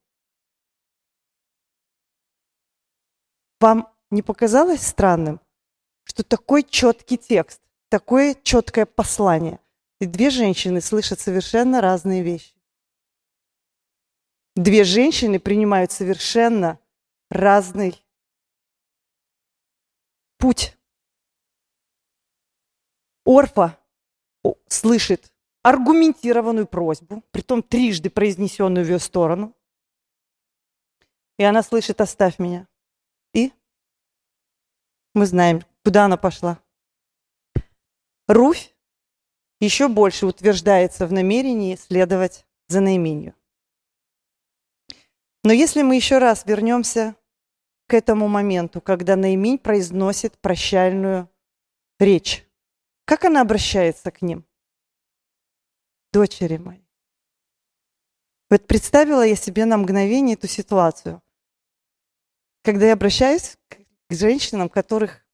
Вам 3.59 3.93
не 4.09 4.21
показалось 4.21 4.85
странным, 4.85 5.39
что 6.03 6.23
такой 6.23 6.63
четкий 6.63 7.17
текст, 7.17 7.61
такое 7.89 8.35
четкое 8.35 8.85
послание, 8.85 9.59
и 9.99 10.05
две 10.05 10.29
женщины 10.29 10.81
слышат 10.81 11.19
совершенно 11.19 11.81
разные 11.81 12.23
вещи? 12.23 12.55
Две 14.55 14.83
женщины 14.83 15.39
принимают 15.39 15.91
совершенно 15.91 16.79
разный 17.29 18.03
путь. 20.37 20.75
Орфа 23.25 23.78
слышит 24.67 25.31
аргументированную 25.63 26.67
просьбу, 26.67 27.23
притом 27.31 27.61
трижды 27.61 28.09
произнесенную 28.09 28.85
в 28.85 28.89
ее 28.89 28.99
сторону. 28.99 29.55
И 31.37 31.43
она 31.43 31.63
слышит 31.63 32.01
«оставь 32.01 32.39
меня». 32.39 32.67
И 33.33 33.51
мы 35.13 35.25
знаем, 35.25 35.63
куда 35.83 36.05
она 36.05 36.17
пошла. 36.17 36.61
Руфь 38.27 38.75
еще 39.59 39.87
больше 39.87 40.25
утверждается 40.25 41.07
в 41.07 41.11
намерении 41.11 41.75
следовать 41.75 42.45
за 42.67 42.79
наименью. 42.79 43.35
Но 45.43 45.53
если 45.53 45.81
мы 45.81 45.95
еще 45.95 46.17
раз 46.17 46.45
вернемся 46.45 47.15
к 47.87 47.93
этому 47.93 48.27
моменту, 48.27 48.81
когда 48.81 49.15
Наимень 49.15 49.57
произносит 49.57 50.37
прощальную 50.39 51.29
речь, 51.99 52.48
как 53.09 53.25
она 53.25 53.41
обращается 53.41 54.11
к 54.11 54.21
ним? 54.21 54.45
Дочери 56.13 56.57
мои. 56.57 56.83
Вот 58.51 58.67
представила 58.67 59.25
я 59.25 59.35
себе 59.35 59.65
на 59.65 59.77
мгновение 59.77 60.35
эту 60.35 60.47
ситуацию, 60.47 61.19
когда 62.61 62.85
я 62.85 62.93
обращаюсь 62.93 63.57
к 63.67 63.79
женщинам, 64.11 64.69
которых 64.69 65.25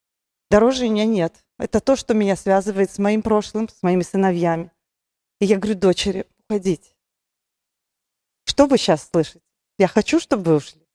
дороже 0.49 0.85
меня 0.85 1.03
нет. 1.03 1.35
Это 1.57 1.81
то, 1.81 1.97
что 1.97 2.13
меня 2.13 2.37
связывает 2.37 2.91
с 2.91 2.97
моим 2.97 3.21
прошлым, 3.21 3.67
с 3.67 3.83
моими 3.83 4.03
сыновьями. 4.03 4.71
И 5.41 5.45
я 5.45 5.57
говорю, 5.57 5.77
дочери, 5.77 6.29
уходите. 6.39 6.95
Что 8.45 8.67
вы 8.67 8.77
сейчас 8.77 9.09
слышите? 9.09 9.41
Я 9.77 9.89
хочу, 9.89 10.21
чтобы 10.21 10.43
вы 10.43 10.55
ушли. 10.55 10.87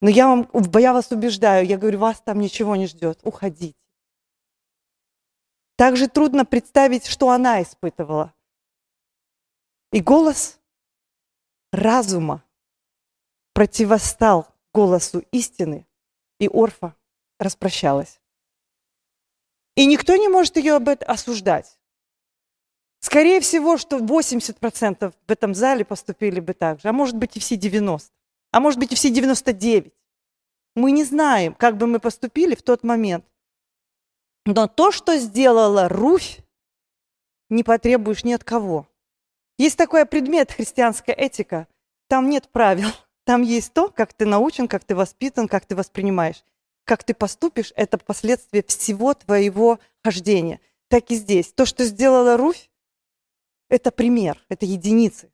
Но 0.00 0.08
я, 0.08 0.28
вам, 0.28 0.48
я 0.78 0.92
вас 0.92 1.10
убеждаю, 1.10 1.66
я 1.66 1.76
говорю, 1.76 1.98
вас 1.98 2.20
там 2.20 2.38
ничего 2.38 2.76
не 2.76 2.86
ждет. 2.86 3.18
Уходите. 3.24 3.74
Также 5.76 6.08
трудно 6.08 6.44
представить, 6.44 7.06
что 7.06 7.30
она 7.30 7.62
испытывала. 7.62 8.32
И 9.92 10.00
голос 10.00 10.58
разума 11.72 12.44
противостал 13.52 14.48
голосу 14.72 15.24
истины, 15.30 15.86
и 16.38 16.48
Орфа 16.48 16.94
распрощалась. 17.38 18.20
И 19.76 19.86
никто 19.86 20.14
не 20.16 20.28
может 20.28 20.56
ее 20.56 20.74
об 20.74 20.88
этом 20.88 21.10
осуждать. 21.10 21.78
Скорее 23.00 23.40
всего, 23.40 23.76
что 23.76 23.98
80% 23.98 25.12
в 25.26 25.30
этом 25.30 25.54
зале 25.54 25.84
поступили 25.84 26.40
бы 26.40 26.54
так 26.54 26.80
же, 26.80 26.88
а 26.88 26.92
может 26.92 27.16
быть 27.16 27.36
и 27.36 27.40
все 27.40 27.56
90, 27.56 28.12
а 28.50 28.60
может 28.60 28.78
быть 28.78 28.92
и 28.92 28.94
все 28.94 29.10
99. 29.10 29.92
Мы 30.74 30.92
не 30.92 31.04
знаем, 31.04 31.54
как 31.54 31.76
бы 31.76 31.86
мы 31.86 32.00
поступили 32.00 32.54
в 32.54 32.62
тот 32.62 32.82
момент. 32.82 33.24
Но 34.46 34.68
то, 34.68 34.92
что 34.92 35.16
сделала 35.16 35.88
Руфь, 35.88 36.40
не 37.48 37.62
потребуешь 37.62 38.24
ни 38.24 38.32
от 38.32 38.44
кого. 38.44 38.86
Есть 39.58 39.78
такой 39.78 40.04
предмет 40.04 40.52
христианская 40.52 41.12
этика. 41.12 41.68
Там 42.08 42.28
нет 42.28 42.48
правил. 42.50 42.88
Там 43.24 43.40
есть 43.42 43.72
то, 43.72 43.88
как 43.88 44.12
ты 44.12 44.26
научен, 44.26 44.68
как 44.68 44.84
ты 44.84 44.94
воспитан, 44.94 45.48
как 45.48 45.64
ты 45.64 45.74
воспринимаешь. 45.74 46.44
Как 46.84 47.04
ты 47.04 47.14
поступишь, 47.14 47.72
это 47.76 47.96
последствие 47.96 48.62
всего 48.62 49.14
твоего 49.14 49.78
хождения. 50.02 50.60
Так 50.88 51.10
и 51.10 51.14
здесь. 51.14 51.52
То, 51.52 51.64
что 51.64 51.84
сделала 51.84 52.36
Руфь, 52.36 52.70
это 53.70 53.90
пример, 53.90 54.44
это 54.50 54.66
единицы. 54.66 55.32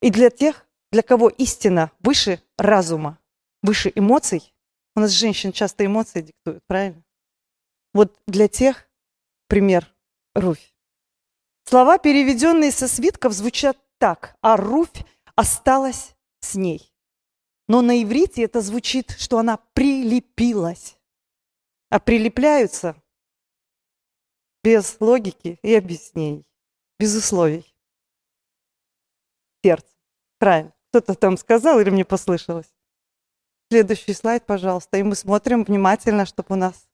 И 0.00 0.10
для 0.10 0.30
тех, 0.30 0.64
для 0.92 1.02
кого 1.02 1.28
истина 1.28 1.90
выше 1.98 2.40
разума, 2.56 3.18
выше 3.62 3.90
эмоций, 3.94 4.54
у 4.96 5.00
нас 5.00 5.10
женщин 5.10 5.52
часто 5.52 5.84
эмоции 5.84 6.22
диктуют, 6.22 6.64
правильно? 6.66 7.04
Вот 7.92 8.18
для 8.26 8.48
тех 8.48 8.88
пример 9.46 9.94
Руфь. 10.34 10.74
Слова, 11.64 11.98
переведенные 11.98 12.72
со 12.72 12.88
свитков, 12.88 13.32
звучат 13.32 13.78
так, 13.98 14.36
а 14.40 14.56
Руфь 14.56 15.04
осталась 15.34 16.16
с 16.40 16.54
ней. 16.54 16.92
Но 17.68 17.82
на 17.82 18.02
иврите 18.02 18.42
это 18.42 18.60
звучит, 18.60 19.10
что 19.18 19.38
она 19.38 19.58
прилепилась. 19.74 20.96
А 21.88 22.00
прилепляются 22.00 23.00
без 24.62 24.96
логики 25.00 25.58
и 25.62 25.74
объяснений, 25.74 26.44
без 26.98 27.14
условий. 27.14 27.64
Сердце. 29.62 29.88
Правильно. 30.38 30.74
Кто-то 30.90 31.14
там 31.14 31.36
сказал 31.36 31.80
или 31.80 31.90
мне 31.90 32.04
послышалось? 32.04 32.75
Следующий 33.68 34.14
слайд, 34.14 34.46
пожалуйста. 34.46 34.96
И 34.98 35.02
мы 35.02 35.16
смотрим 35.16 35.64
внимательно, 35.64 36.24
чтобы 36.24 36.54
у 36.54 36.58
нас... 36.58 36.86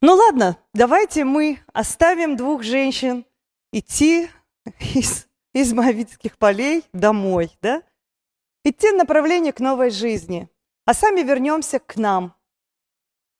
Ну 0.00 0.14
ладно, 0.14 0.58
давайте 0.74 1.24
мы 1.24 1.60
оставим 1.72 2.36
двух 2.36 2.62
женщин 2.62 3.24
идти 3.72 4.28
из, 4.94 5.26
из 5.52 5.72
Моавитских 5.72 6.38
полей 6.38 6.84
домой, 6.92 7.56
да? 7.60 7.82
Идти 8.64 8.90
в 8.90 8.96
направлении 8.96 9.50
к 9.50 9.60
новой 9.60 9.90
жизни. 9.90 10.48
А 10.84 10.94
сами 10.94 11.20
вернемся 11.20 11.78
к 11.78 11.96
нам, 11.96 12.34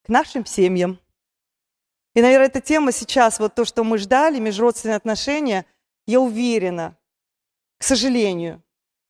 к 0.04 0.08
нашим 0.08 0.44
семьям. 0.44 0.98
И, 2.14 2.20
наверное, 2.20 2.48
эта 2.48 2.60
тема 2.60 2.92
сейчас, 2.92 3.38
вот 3.38 3.54
то, 3.54 3.64
что 3.64 3.84
мы 3.84 3.98
ждали, 3.98 4.38
межродственные 4.38 4.96
отношения, 4.96 5.64
я 6.06 6.20
уверена, 6.20 6.98
к 7.78 7.84
сожалению, 7.84 8.62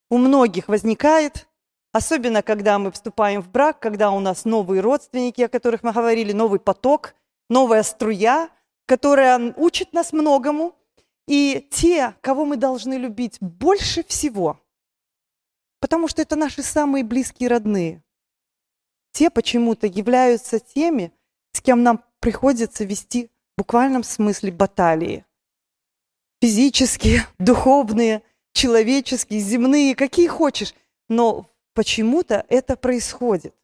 у 0.09 0.17
многих 0.17 0.67
возникает, 0.67 1.48
особенно 1.91 2.41
когда 2.41 2.79
мы 2.79 2.91
вступаем 2.91 3.41
в 3.41 3.49
брак, 3.49 3.79
когда 3.79 4.11
у 4.11 4.19
нас 4.19 4.45
новые 4.45 4.81
родственники, 4.81 5.41
о 5.41 5.49
которых 5.49 5.83
мы 5.83 5.91
говорили, 5.91 6.31
новый 6.31 6.59
поток, 6.59 7.15
новая 7.49 7.83
струя, 7.83 8.49
которая 8.85 9.53
учит 9.55 9.93
нас 9.93 10.13
многому. 10.13 10.75
И 11.27 11.67
те, 11.71 12.15
кого 12.21 12.43
мы 12.43 12.57
должны 12.57 12.95
любить 12.95 13.37
больше 13.39 14.03
всего, 14.03 14.59
потому 15.79 16.07
что 16.07 16.23
это 16.23 16.35
наши 16.35 16.63
самые 16.63 17.03
близкие 17.03 17.49
родные, 17.49 18.03
те 19.11 19.29
почему-то 19.29 19.85
являются 19.85 20.59
теми, 20.59 21.11
с 21.51 21.61
кем 21.61 21.83
нам 21.83 22.03
приходится 22.19 22.83
вести 22.83 23.27
в 23.27 23.59
буквальном 23.59 24.03
смысле 24.03 24.51
баталии. 24.51 25.25
Физические, 26.41 27.25
духовные, 27.39 28.23
человеческие, 28.53 29.39
земные, 29.39 29.95
какие 29.95 30.27
хочешь. 30.27 30.73
Но 31.09 31.48
почему-то 31.79 32.45
это 32.49 32.75
происходит. 32.75 33.55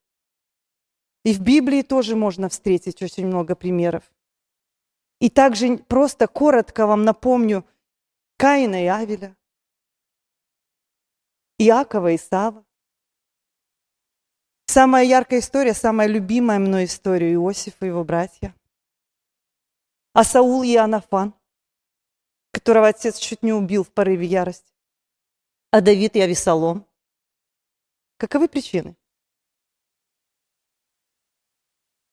И 1.26 1.34
в 1.34 1.42
Библии 1.42 1.82
тоже 1.82 2.16
можно 2.16 2.48
встретить 2.48 3.02
очень 3.02 3.28
много 3.28 3.56
примеров. 3.56 4.10
И 5.20 5.30
также 5.30 5.80
просто 5.80 6.26
коротко 6.28 6.88
вам 6.88 7.04
напомню 7.04 7.66
Каина 8.38 8.86
и 8.86 8.88
Авеля, 8.88 9.36
Иакова 11.58 12.12
и 12.12 12.18
Сава. 12.18 12.64
Самая 14.68 15.04
яркая 15.04 15.42
история, 15.42 15.74
самая 15.74 16.08
любимая 16.08 16.60
мной 16.60 16.86
история 16.86 17.34
Иосифа 17.34 17.86
и 17.86 17.90
его 17.90 18.06
братья. 18.06 18.56
А 20.14 20.24
Саул 20.24 20.64
и 20.64 20.74
Анафан, 20.78 21.34
которого 22.54 22.88
отец 22.88 23.18
чуть 23.18 23.44
не 23.44 23.52
убил 23.52 23.84
в 23.84 23.92
порыве 23.92 24.26
ярости. 24.26 24.74
А 25.72 25.82
Давид 25.82 26.16
и 26.16 26.22
Авесолом. 26.22 26.88
Каковы 28.18 28.48
причины? 28.48 28.96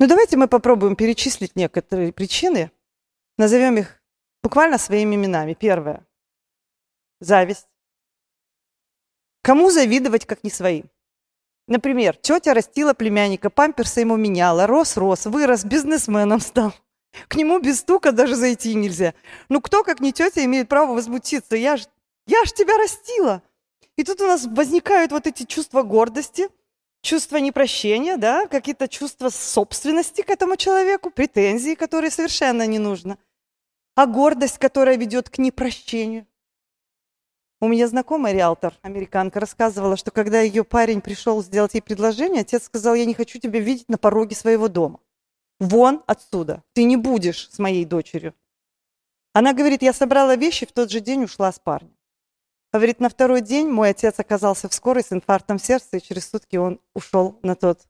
Ну 0.00 0.08
давайте 0.08 0.36
мы 0.36 0.48
попробуем 0.48 0.96
перечислить 0.96 1.54
некоторые 1.54 2.12
причины. 2.12 2.72
Назовем 3.38 3.76
их 3.78 4.02
буквально 4.42 4.78
своими 4.78 5.14
именами. 5.14 5.54
Первое. 5.54 6.06
Зависть. 7.20 7.68
Кому 9.42 9.70
завидовать, 9.70 10.26
как 10.26 10.42
не 10.42 10.50
своим? 10.50 10.90
Например, 11.68 12.16
тетя 12.16 12.52
растила 12.54 12.94
племянника, 12.94 13.48
памперсы 13.48 14.00
ему 14.00 14.16
меняла, 14.16 14.66
рос-рос, 14.66 15.26
вырос, 15.26 15.64
бизнесменом 15.64 16.40
стал. 16.40 16.74
К 17.28 17.36
нему 17.36 17.60
без 17.60 17.80
стука 17.80 18.10
даже 18.10 18.34
зайти 18.34 18.74
нельзя. 18.74 19.14
Ну 19.48 19.60
кто, 19.60 19.84
как 19.84 20.00
не 20.00 20.12
тетя, 20.12 20.44
имеет 20.44 20.68
право 20.68 20.94
возмутиться? 20.94 21.54
Я 21.54 21.76
ж, 21.76 21.86
я 22.26 22.44
ж 22.44 22.52
тебя 22.52 22.76
растила. 22.76 23.42
И 24.02 24.04
тут 24.04 24.20
у 24.20 24.26
нас 24.26 24.46
возникают 24.46 25.12
вот 25.12 25.28
эти 25.28 25.44
чувства 25.44 25.84
гордости, 25.84 26.48
чувство 27.02 27.36
непрощения, 27.36 28.16
да, 28.16 28.48
какие-то 28.48 28.88
чувства 28.88 29.28
собственности 29.28 30.22
к 30.22 30.30
этому 30.30 30.56
человеку, 30.56 31.08
претензии, 31.08 31.76
которые 31.76 32.10
совершенно 32.10 32.66
не 32.66 32.80
нужно, 32.80 33.16
а 33.94 34.06
гордость, 34.06 34.58
которая 34.58 34.96
ведет 34.96 35.30
к 35.30 35.38
непрощению. 35.38 36.26
У 37.60 37.68
меня 37.68 37.86
знакомая 37.86 38.32
риэлтор, 38.32 38.74
американка, 38.82 39.38
рассказывала, 39.38 39.96
что 39.96 40.10
когда 40.10 40.40
ее 40.40 40.64
парень 40.64 41.00
пришел 41.00 41.40
сделать 41.40 41.74
ей 41.74 41.80
предложение, 41.80 42.40
отец 42.40 42.64
сказал, 42.64 42.96
я 42.96 43.04
не 43.04 43.14
хочу 43.14 43.38
тебя 43.38 43.60
видеть 43.60 43.88
на 43.88 43.98
пороге 43.98 44.34
своего 44.34 44.66
дома. 44.66 44.98
Вон 45.60 46.02
отсюда. 46.08 46.64
Ты 46.72 46.82
не 46.82 46.96
будешь 46.96 47.48
с 47.52 47.60
моей 47.60 47.84
дочерью. 47.84 48.34
Она 49.32 49.52
говорит, 49.52 49.80
я 49.80 49.92
собрала 49.92 50.34
вещи, 50.34 50.66
в 50.66 50.72
тот 50.72 50.90
же 50.90 50.98
день 50.98 51.22
ушла 51.22 51.52
с 51.52 51.60
парнем. 51.60 51.96
Говорит, 52.72 53.00
на 53.00 53.10
второй 53.10 53.42
день 53.42 53.68
мой 53.68 53.90
отец 53.90 54.18
оказался 54.18 54.68
в 54.68 54.74
скорой 54.74 55.02
с 55.02 55.12
инфарктом 55.12 55.58
сердца, 55.58 55.98
и 55.98 56.00
через 56.00 56.30
сутки 56.30 56.56
он 56.56 56.80
ушел 56.94 57.38
на 57.42 57.54
тот, 57.54 57.86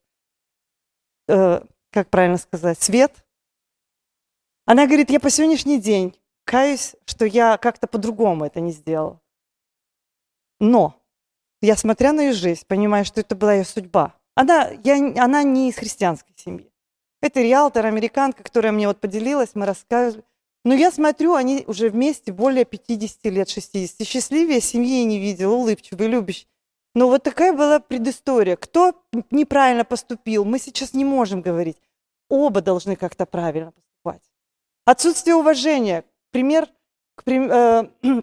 э, 1.29 1.63
как 1.91 2.11
правильно 2.11 2.37
сказать, 2.37 2.83
свет. 2.83 3.25
Она 4.67 4.87
говорит, 4.87 5.11
я 5.11 5.21
по 5.21 5.31
сегодняшний 5.31 5.81
день 5.81 6.19
каюсь, 6.45 6.97
что 7.05 7.25
я 7.25 7.59
как-то 7.59 7.87
по-другому 7.87 8.45
это 8.45 8.61
не 8.61 8.73
сделала. 8.73 9.21
Но 10.59 11.01
я, 11.61 11.77
смотря 11.77 12.13
на 12.13 12.23
ее 12.23 12.33
жизнь, 12.33 12.67
понимаю, 12.67 13.05
что 13.05 13.21
это 13.21 13.37
была 13.37 13.55
ее 13.55 13.65
судьба. 13.65 14.15
Она, 14.35 14.69
я, 14.83 14.97
она 15.23 15.45
не 15.45 15.69
из 15.69 15.77
христианской 15.77 16.35
семьи. 16.37 16.73
Это 17.21 17.41
риэлтор, 17.41 17.87
американка, 17.87 18.43
которая 18.43 18.73
мне 18.73 18.89
вот 18.89 19.01
поделилась, 19.01 19.55
мы 19.55 19.65
рассказывали. 19.65 20.25
Но 20.65 20.75
я 20.75 20.91
смотрю, 20.93 21.35
они 21.35 21.65
уже 21.67 21.89
вместе 21.89 22.33
более 22.33 22.65
50 22.65 23.25
лет, 23.25 23.49
60. 23.49 24.07
Счастливее 24.07 24.61
семьи 24.61 25.03
не 25.05 25.19
видела, 25.19 25.55
улыбчивый, 25.55 26.07
любящий. 26.07 26.47
Но 26.95 27.09
вот 27.09 27.23
такая 27.23 27.53
была 27.53 27.81
предыстория. 27.81 28.57
Кто 28.57 29.03
неправильно 29.31 29.85
поступил, 29.85 30.45
мы 30.45 30.59
сейчас 30.59 30.93
не 30.93 31.05
можем 31.05 31.41
говорить. 31.41 31.79
Оба 32.29 32.61
должны 32.61 32.97
как-то 32.97 33.27
правильно 33.27 33.73
поступать. 33.73 34.23
Отсутствие 34.85 35.35
уважения. 35.37 36.05
Пример 36.31 36.69
к, 37.17 37.29
э, 37.29 37.89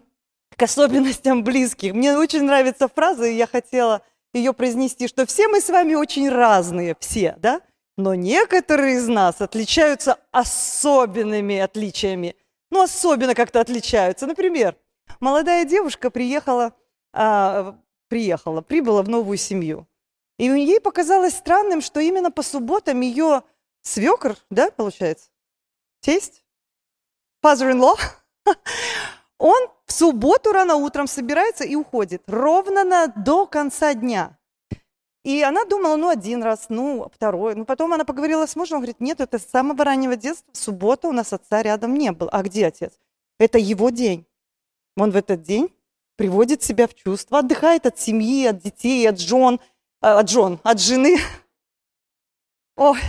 к 0.56 0.62
особенностям 0.62 1.44
близких. 1.44 1.94
Мне 1.94 2.18
очень 2.18 2.44
нравится 2.44 2.88
фраза, 2.88 3.26
и 3.26 3.36
я 3.36 3.48
хотела 3.48 4.02
ее 4.34 4.54
произнести, 4.54 5.08
что 5.08 5.26
все 5.26 5.48
мы 5.48 5.62
с 5.62 5.70
вами 5.70 5.96
очень 5.96 6.30
разные, 6.30 6.96
все, 7.00 7.36
да? 7.40 7.62
Но 8.00 8.16
некоторые 8.16 8.96
из 8.96 9.10
нас 9.10 9.42
отличаются 9.42 10.20
особенными 10.32 11.58
отличиями. 11.58 12.38
Ну, 12.72 12.82
особенно 12.82 13.36
как-то 13.36 13.60
отличаются. 13.60 14.26
Например, 14.26 14.78
молодая 15.20 15.66
девушка 15.66 16.10
приехала, 16.10 16.74
а, 17.12 17.78
приехала, 18.08 18.62
прибыла 18.62 19.04
в 19.04 19.10
новую 19.10 19.38
семью. 19.38 19.86
И 20.38 20.46
ей 20.46 20.80
показалось 20.80 21.36
странным, 21.36 21.82
что 21.82 22.00
именно 22.00 22.32
по 22.32 22.42
субботам 22.42 23.02
ее 23.02 23.44
свекр, 23.82 24.38
да, 24.50 24.72
получается, 24.72 25.30
тесть, 26.00 26.46
father-in-law, 27.44 27.98
он 29.38 29.68
в 29.86 29.92
субботу 29.92 30.54
рано 30.54 30.76
утром 30.76 31.06
собирается 31.06 31.66
и 31.66 31.76
уходит 31.76 32.24
ровно 32.28 32.86
на, 32.86 33.08
до 33.08 33.46
конца 33.46 33.94
дня. 33.94 34.39
И 35.24 35.42
она 35.42 35.66
думала, 35.66 35.98
ну, 35.98 36.10
один 36.10 36.42
раз, 36.44 36.68
ну, 36.70 37.10
второй. 37.14 37.56
Ну, 37.56 37.66
потом 37.66 37.94
она 37.94 38.06
поговорила 38.06 38.46
с 38.46 38.56
мужем, 38.56 38.78
он 38.78 38.82
говорит, 38.82 39.02
нет, 39.02 39.20
это 39.20 39.38
с 39.38 39.46
самого 39.46 39.84
раннего 39.84 40.16
детства, 40.16 40.50
суббота 40.54 41.08
у 41.08 41.12
нас 41.12 41.34
отца 41.34 41.62
рядом 41.62 41.96
не 41.96 42.12
было. 42.12 42.30
А 42.32 42.42
где 42.42 42.68
отец? 42.68 42.94
Это 43.38 43.58
его 43.58 43.90
день. 43.90 44.26
Он 44.96 45.12
в 45.12 45.16
этот 45.16 45.42
день 45.42 45.74
приводит 46.16 46.64
себя 46.64 46.88
в 46.88 46.96
чувство, 46.96 47.40
отдыхает 47.40 47.86
от 47.86 48.00
семьи, 48.00 48.46
от 48.46 48.60
детей, 48.60 49.08
от 49.08 49.20
жен, 49.20 49.60
а, 50.02 50.20
от 50.20 50.30
жен, 50.30 50.60
от 50.64 50.80
жены. 50.80 51.18
Ой. 52.78 53.00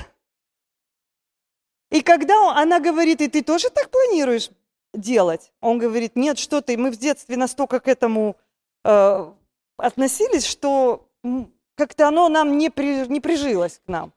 И 1.90 2.02
когда 2.02 2.52
она 2.60 2.80
говорит, 2.80 3.20
и 3.20 3.28
ты 3.28 3.42
тоже 3.42 3.70
так 3.70 3.90
планируешь? 3.90 4.50
делать. 4.94 5.52
Он 5.60 5.78
говорит, 5.78 6.16
нет, 6.16 6.38
что 6.38 6.60
ты, 6.60 6.76
мы 6.76 6.90
в 6.90 6.96
детстве 6.96 7.36
настолько 7.36 7.80
к 7.80 7.88
этому 7.88 8.36
э, 8.84 9.32
относились, 9.76 10.44
что 10.44 11.08
как-то 11.80 12.08
оно 12.08 12.28
нам 12.28 12.58
не, 12.58 12.68
при, 12.68 13.08
не 13.08 13.20
прижилось 13.20 13.80
к 13.82 13.88
нам. 13.88 14.12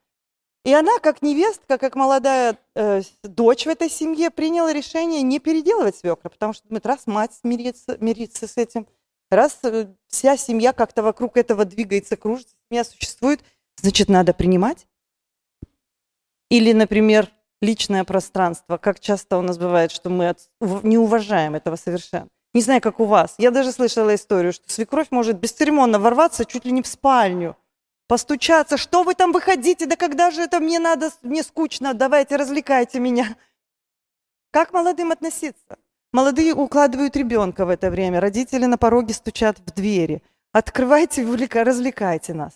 И 0.65 0.73
она, 0.73 0.99
как 0.99 1.21
невестка, 1.21 1.77
как 1.77 1.95
молодая 1.95 2.57
э, 2.75 3.01
дочь 3.23 3.65
в 3.65 3.69
этой 3.69 3.89
семье, 3.89 4.29
приняла 4.31 4.73
решение 4.73 5.21
не 5.21 5.39
переделывать 5.39 5.95
свекра, 5.95 6.27
потому 6.27 6.51
что 6.51 6.67
думает, 6.67 6.85
раз 6.85 7.07
мать 7.07 7.31
смирится, 7.33 7.97
мирится 8.01 8.49
с 8.49 8.57
этим, 8.57 8.85
раз 9.31 9.59
э, 9.63 9.87
вся 10.07 10.35
семья 10.35 10.73
как-то 10.73 11.03
вокруг 11.03 11.37
этого 11.37 11.63
двигается, 11.63 12.17
кружится, 12.17 12.53
семья 12.69 12.83
существует, 12.83 13.39
значит, 13.77 14.09
надо 14.09 14.33
принимать. 14.33 14.87
Или, 16.49 16.73
например, 16.73 17.31
личное 17.61 18.03
пространство. 18.03 18.77
Как 18.77 18.99
часто 18.99 19.37
у 19.37 19.41
нас 19.41 19.57
бывает, 19.57 19.91
что 19.91 20.09
мы 20.09 20.27
от... 20.27 20.49
не 20.59 20.97
уважаем 20.97 21.55
этого 21.55 21.77
совершенно. 21.77 22.29
Не 22.53 22.61
знаю, 22.61 22.81
как 22.81 22.99
у 22.99 23.05
вас. 23.05 23.35
Я 23.37 23.51
даже 23.51 23.71
слышала 23.71 24.13
историю, 24.13 24.53
что 24.53 24.71
свекровь 24.71 25.07
может 25.09 25.39
бесцеремонно 25.39 25.99
ворваться 25.99 26.45
чуть 26.45 26.65
ли 26.65 26.71
не 26.71 26.81
в 26.81 26.87
спальню, 26.87 27.57
постучаться. 28.07 28.77
Что 28.77 29.03
вы 29.03 29.15
там 29.15 29.31
выходите? 29.31 29.85
Да 29.85 29.95
когда 29.95 30.29
же 30.29 30.41
это 30.41 30.59
мне 30.59 30.79
надо? 30.79 31.11
Мне 31.23 31.43
скучно. 31.43 31.93
Давайте, 31.93 32.35
развлекайте 32.35 32.99
меня. 32.99 33.35
Как 34.51 34.71
молодым 34.71 35.11
относиться? 35.11 35.77
Молодые 36.11 36.53
укладывают 36.53 37.15
ребенка 37.15 37.65
в 37.65 37.69
это 37.69 37.89
время. 37.89 38.19
Родители 38.19 38.65
на 38.65 38.77
пороге 38.77 39.15
стучат 39.15 39.57
в 39.57 39.73
двери. 39.73 40.21
Открывайте, 40.51 41.25
развлекайте 41.25 42.35
нас. 42.35 42.53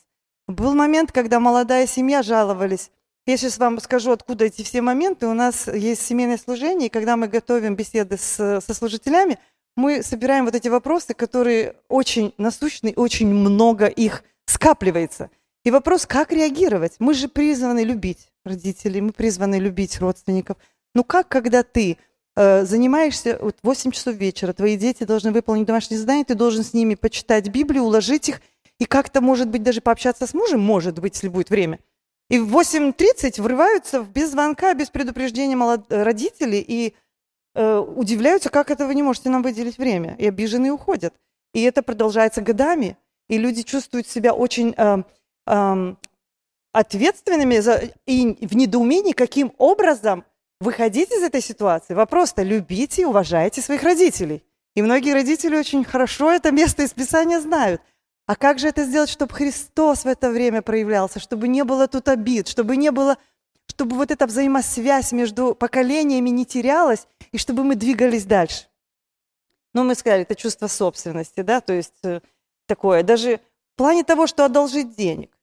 Был 0.48 0.76
момент, 0.76 1.12
когда 1.12 1.40
молодая 1.40 1.88
семья 1.88 2.22
жаловались, 2.22 2.92
я 3.26 3.36
сейчас 3.36 3.58
вам 3.58 3.80
скажу, 3.82 4.12
откуда 4.12 4.46
эти 4.46 4.62
все 4.64 4.82
моменты. 4.82 5.28
У 5.28 5.34
нас 5.34 5.68
есть 5.68 6.06
семейное 6.06 6.38
служение, 6.38 6.88
и 6.88 6.92
когда 6.92 7.18
мы 7.18 7.28
готовим 7.28 7.76
беседы 7.76 8.18
с, 8.18 8.62
со 8.62 8.74
служителями, 8.74 9.38
мы 9.78 10.04
собираем 10.04 10.44
вот 10.44 10.56
эти 10.56 10.68
вопросы, 10.68 11.14
которые 11.14 11.76
очень 11.88 12.34
насущны, 12.38 12.94
очень 12.98 13.34
много 13.34 13.86
их 13.86 14.26
скапливается. 14.46 15.30
И 15.64 15.72
вопрос, 15.72 16.06
как 16.06 16.34
реагировать? 16.34 16.96
Мы 17.00 17.14
же 17.14 17.30
призваны 17.30 17.84
любить 17.84 18.30
родителей, 18.44 19.00
мы 19.00 19.14
призваны 19.14 19.56
любить 19.56 20.00
родственников. 20.00 20.58
Ну 20.94 21.06
как, 21.06 21.30
когда 21.30 21.64
ты 21.64 21.98
э, 22.36 22.66
занимаешься 22.66 23.38
вот 23.42 23.56
8 23.64 23.92
часов 23.92 24.16
вечера, 24.16 24.52
твои 24.52 24.76
дети 24.78 25.06
должны 25.06 25.32
выполнить 25.32 25.68
домашнее 25.68 26.00
задание, 26.00 26.26
ты 26.26 26.36
должен 26.36 26.64
с 26.64 26.74
ними 26.74 26.96
почитать 26.96 27.48
Библию, 27.48 27.84
уложить 27.84 28.28
их, 28.28 28.42
и 28.80 28.86
как-то, 28.86 29.22
может 29.22 29.48
быть, 29.48 29.64
даже 29.64 29.82
пообщаться 29.82 30.28
с 30.28 30.34
мужем, 30.34 30.60
может 30.60 31.00
быть, 31.00 31.16
если 31.16 31.30
будет 31.30 31.50
время– 31.50 31.80
и 32.30 32.40
в 32.40 32.56
8.30 32.56 33.42
врываются 33.42 34.02
без 34.02 34.32
звонка, 34.32 34.74
без 34.74 34.90
предупреждения 34.90 35.56
молод... 35.56 35.86
родители 35.90 36.58
и 36.58 36.94
э, 37.58 37.80
удивляются, 37.80 38.50
как 38.50 38.72
это 38.72 38.88
вы 38.88 38.96
не 38.96 39.04
можете 39.04 39.30
нам 39.30 39.42
выделить 39.42 39.78
время. 39.78 40.16
И 40.18 40.28
обиженные 40.28 40.72
уходят. 40.72 41.14
И 41.54 41.62
это 41.64 41.82
продолжается 41.82 42.42
годами. 42.42 42.98
И 43.30 43.38
люди 43.38 43.64
чувствуют 43.64 44.08
себя 44.08 44.34
очень 44.34 44.74
э, 44.78 45.04
э, 45.48 45.96
ответственными 46.72 47.60
за... 47.60 47.82
и 48.06 48.46
в 48.46 48.56
недоумении, 48.56 49.14
каким 49.14 49.54
образом 49.58 50.24
выходить 50.60 51.12
из 51.12 51.24
этой 51.24 51.42
ситуации. 51.42 51.94
Вопрос-то 51.94 52.44
любите 52.44 53.02
и 53.02 53.06
уважайте 53.06 53.62
своих 53.62 53.84
родителей. 53.84 54.44
И 54.76 54.82
многие 54.82 55.14
родители 55.14 55.58
очень 55.58 55.84
хорошо 55.84 56.32
это 56.32 56.52
место 56.52 56.84
из 56.84 56.94
Писания 56.94 57.40
знают– 57.42 57.82
а 58.28 58.36
как 58.36 58.60
же 58.60 58.68
это 58.68 58.84
сделать, 58.84 59.10
чтобы 59.10 59.34
Христос 59.34 60.04
в 60.04 60.08
это 60.08 60.30
время 60.30 60.62
проявлялся, 60.62 61.20
чтобы 61.20 61.48
не 61.48 61.64
было 61.64 61.88
тут 61.88 62.10
обид, 62.10 62.50
чтобы 62.50 62.76
не 62.76 62.92
было, 62.92 63.18
чтобы 63.68 63.96
вот 63.96 64.12
эта 64.12 64.26
взаимосвязь 64.26 65.12
между 65.12 65.56
поколениями 65.56 66.30
не 66.30 66.46
терялась, 66.46 67.08
и 67.32 67.38
чтобы 67.38 67.64
мы 67.64 67.76
двигались 67.76 68.26
дальше? 68.26 68.66
Ну, 69.74 69.84
мы 69.84 69.96
сказали, 69.96 70.24
это 70.24 70.36
чувство 70.36 70.68
собственности, 70.68 71.42
да, 71.42 71.62
то 71.62 71.74
есть 71.74 72.04
э, 72.04 72.22
такое. 72.66 73.04
Даже 73.04 73.40
в 73.76 73.78
плане 73.78 74.04
того, 74.04 74.26
что 74.26 74.46
одолжить 74.46 74.96
денег. 74.96 75.38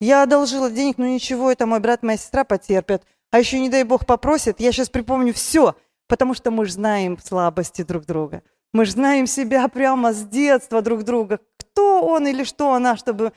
Я 0.00 0.22
одолжила 0.22 0.70
денег, 0.70 0.98
но 0.98 1.06
ничего, 1.06 1.50
это 1.50 1.66
мой 1.66 1.80
брат, 1.80 2.02
моя 2.02 2.18
сестра 2.18 2.44
потерпят. 2.44 3.04
А 3.30 3.38
еще, 3.38 3.60
не 3.60 3.68
дай 3.68 3.84
бог, 3.84 4.06
попросят, 4.06 4.60
я 4.60 4.72
сейчас 4.72 4.90
припомню 4.90 5.32
все, 5.32 5.76
потому 6.08 6.34
что 6.34 6.50
мы 6.50 6.66
же 6.66 6.72
знаем 6.72 7.18
слабости 7.18 7.82
друг 7.82 8.06
друга. 8.06 8.42
Мы 8.72 8.84
же 8.84 8.92
знаем 8.92 9.26
себя 9.26 9.68
прямо 9.68 10.12
с 10.12 10.22
детства 10.22 10.82
друг 10.82 11.04
друга, 11.04 11.40
кто 11.56 12.02
он 12.02 12.26
или 12.26 12.44
что 12.44 12.72
она, 12.72 12.96
чтобы... 12.96 13.32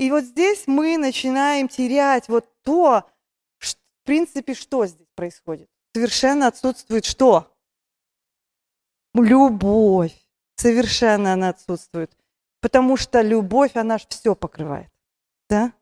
И 0.00 0.10
вот 0.10 0.24
здесь 0.24 0.66
мы 0.66 0.96
начинаем 0.96 1.68
терять 1.68 2.26
вот 2.30 2.48
то, 2.62 3.06
в 3.58 4.04
принципе, 4.04 4.54
что 4.54 4.86
здесь 4.86 5.10
происходит. 5.14 5.68
Совершенно 5.94 6.46
отсутствует 6.46 7.04
что? 7.04 7.54
Любовь. 9.12 10.16
Совершенно 10.56 11.34
она 11.34 11.50
отсутствует. 11.50 12.16
Потому 12.62 12.96
что 12.96 13.20
любовь, 13.20 13.76
она 13.76 13.98
же 13.98 14.06
все 14.08 14.34
покрывает. 14.34 14.88
Да? 15.50 15.74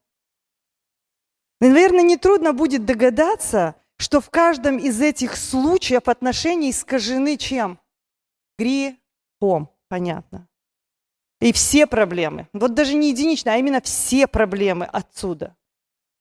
Наверное, 1.60 2.02
нетрудно 2.02 2.52
будет 2.52 2.84
догадаться, 2.84 3.76
что 3.98 4.20
в 4.20 4.30
каждом 4.30 4.78
из 4.78 5.00
этих 5.00 5.36
случаев 5.36 6.08
отношения 6.08 6.70
искажены 6.70 7.36
чем? 7.36 7.78
Грехом, 8.58 9.70
понятно. 9.86 10.48
И 11.40 11.52
все 11.52 11.86
проблемы, 11.86 12.48
вот 12.52 12.74
даже 12.74 12.94
не 12.94 13.10
единичные, 13.10 13.54
а 13.54 13.58
именно 13.58 13.80
все 13.80 14.26
проблемы 14.26 14.86
отсюда. 14.86 15.56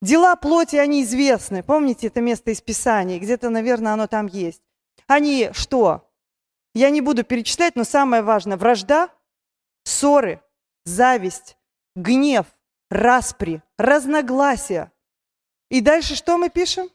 Дела 0.02 0.36
плоти, 0.36 0.76
они 0.76 1.04
известны. 1.04 1.64
Помните 1.64 2.08
это 2.08 2.22
место 2.22 2.52
из 2.52 2.62
Писания? 2.62 3.20
Где-то, 3.20 3.50
наверное, 3.50 3.94
оно 3.94 4.06
там 4.06 4.28
есть. 4.28 4.62
Они 5.08 5.50
что? 5.54 6.08
Я 6.76 6.92
не 6.92 7.02
буду 7.02 7.24
перечислять, 7.24 7.76
но 7.76 7.84
самое 7.84 8.22
важное. 8.22 8.58
Вражда, 8.58 9.10
ссоры, 9.84 10.40
зависть, 10.86 11.58
гнев, 11.96 12.46
распри, 12.92 13.64
разногласия. 13.80 14.92
И 15.70 15.82
дальше 15.82 16.16
что 16.16 16.38
мы 16.38 16.50
пишем? 16.50 16.90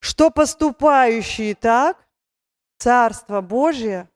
Что 0.00 0.30
поступающие 0.30 1.54
так, 1.54 2.08
Царство 2.78 3.40
Божие, 3.40 4.08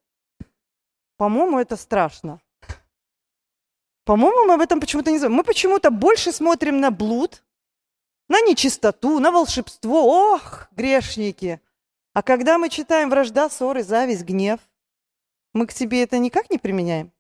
по-моему, 1.16 1.60
это 1.60 1.76
страшно. 1.76 2.40
По-моему, 4.06 4.44
мы 4.44 4.54
об 4.54 4.60
этом 4.60 4.78
почему-то 4.78 5.10
не 5.10 5.18
знаем. 5.18 5.34
Мы 5.34 5.42
почему-то 5.42 5.90
больше 5.90 6.30
смотрим 6.30 6.78
на 6.78 6.92
блуд, 6.92 7.42
на 8.28 8.40
нечистоту, 8.40 9.18
на 9.18 9.32
волшебство. 9.32 10.32
Ох, 10.32 10.68
грешники! 10.70 11.60
А 12.12 12.22
когда 12.22 12.56
мы 12.56 12.68
читаем 12.68 13.10
вражда, 13.10 13.50
ссоры, 13.50 13.82
зависть, 13.82 14.22
гнев, 14.22 14.60
мы 15.52 15.66
к 15.66 15.74
тебе 15.74 16.04
это 16.04 16.18
никак 16.18 16.50
не 16.50 16.58
применяем? 16.58 17.12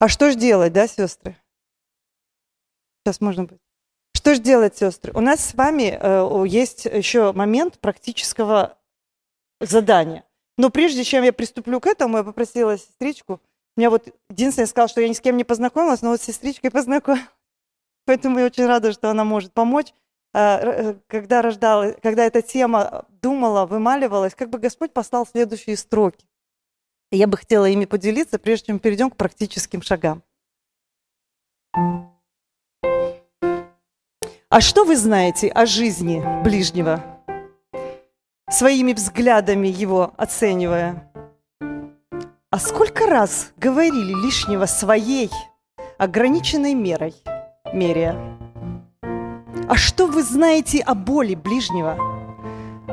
А 0.00 0.08
что 0.08 0.32
же 0.32 0.36
делать, 0.36 0.72
да, 0.72 0.88
сестры? 0.88 1.36
Сейчас 3.04 3.20
можно 3.20 3.44
будет. 3.44 3.62
Что 4.12 4.34
же 4.34 4.40
делать, 4.40 4.76
сестры? 4.76 5.12
У 5.12 5.20
нас 5.20 5.40
с 5.40 5.54
вами 5.54 5.96
э, 5.98 6.44
есть 6.48 6.84
еще 6.84 7.32
момент 7.32 7.78
практического 7.78 8.76
задания. 9.60 10.25
Но 10.58 10.70
прежде 10.70 11.04
чем 11.04 11.22
я 11.22 11.32
приступлю 11.32 11.80
к 11.80 11.86
этому, 11.86 12.18
я 12.18 12.24
попросила 12.24 12.78
сестричку. 12.78 13.40
Меня 13.76 13.90
вот 13.90 14.08
единственное 14.30 14.66
сказала, 14.66 14.88
что 14.88 15.00
я 15.00 15.08
ни 15.08 15.12
с 15.12 15.20
кем 15.20 15.36
не 15.36 15.44
познакомилась, 15.44 16.00
но 16.02 16.10
вот 16.10 16.20
с 16.20 16.24
сестричкой 16.24 16.70
познакомилась. 16.70 17.26
Поэтому 18.06 18.38
я 18.38 18.46
очень 18.46 18.66
рада, 18.66 18.92
что 18.92 19.10
она 19.10 19.24
может 19.24 19.52
помочь. 19.52 19.92
А, 20.32 20.58
э, 20.60 20.94
когда 21.06 21.42
рождалась, 21.42 21.96
когда 22.02 22.24
эта 22.24 22.42
тема 22.42 23.06
думала, 23.22 23.66
вымаливалась, 23.66 24.34
как 24.34 24.50
бы 24.50 24.58
Господь 24.58 24.92
послал 24.92 25.26
следующие 25.26 25.76
строки. 25.76 26.26
Я 27.10 27.26
бы 27.26 27.36
хотела 27.36 27.66
ими 27.66 27.84
поделиться, 27.84 28.38
прежде 28.38 28.66
чем 28.66 28.78
перейдем 28.78 29.10
к 29.10 29.16
практическим 29.16 29.82
шагам. 29.82 30.22
А 34.48 34.60
что 34.60 34.84
вы 34.84 34.96
знаете 34.96 35.48
о 35.48 35.66
жизни 35.66 36.22
ближнего? 36.42 37.15
Своими 38.48 38.92
взглядами 38.92 39.66
его 39.66 40.12
оценивая. 40.16 41.10
А 42.48 42.58
сколько 42.60 43.06
раз 43.06 43.52
говорили 43.56 44.14
лишнего 44.24 44.66
своей 44.66 45.30
ограниченной 45.98 46.74
мерой, 46.74 47.14
меря? 47.72 48.14
А 49.68 49.74
что 49.74 50.06
вы 50.06 50.22
знаете 50.22 50.80
о 50.80 50.94
боли 50.94 51.34
ближнего, 51.34 51.98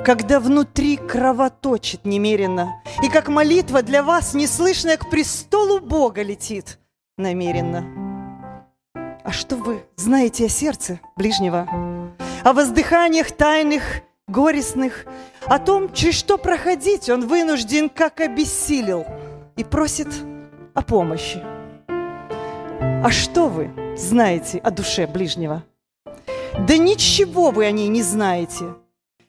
когда 0.03 0.39
внутри 0.39 0.97
кровоточит 0.97 2.03
немеренно, 2.03 2.81
и 3.03 3.09
как 3.09 3.27
молитва 3.27 3.83
для 3.83 4.01
вас, 4.01 4.33
неслышная 4.33 4.97
к 4.97 5.11
престолу 5.11 5.79
Бога 5.79 6.23
летит 6.23 6.79
намеренно? 7.15 7.85
А 9.23 9.31
что 9.31 9.55
вы 9.55 9.85
знаете 9.97 10.47
о 10.47 10.49
сердце 10.49 10.99
ближнего? 11.15 11.67
О 12.43 12.53
воздыханиях 12.53 13.31
тайных, 13.31 14.01
горестных, 14.27 15.05
о 15.47 15.59
том, 15.59 15.91
через 15.93 16.15
что 16.15 16.37
проходить 16.37 17.09
он 17.09 17.27
вынужден, 17.27 17.89
как 17.89 18.19
обессилел, 18.19 19.05
и 19.55 19.63
просит 19.63 20.07
о 20.73 20.81
помощи. 20.81 21.43
А 22.79 23.09
что 23.11 23.47
вы 23.47 23.71
знаете 23.97 24.59
о 24.59 24.71
душе 24.71 25.07
ближнего? 25.07 25.63
Да 26.67 26.77
ничего 26.77 27.51
вы 27.51 27.65
о 27.65 27.71
ней 27.71 27.87
не 27.87 28.01
знаете. 28.01 28.75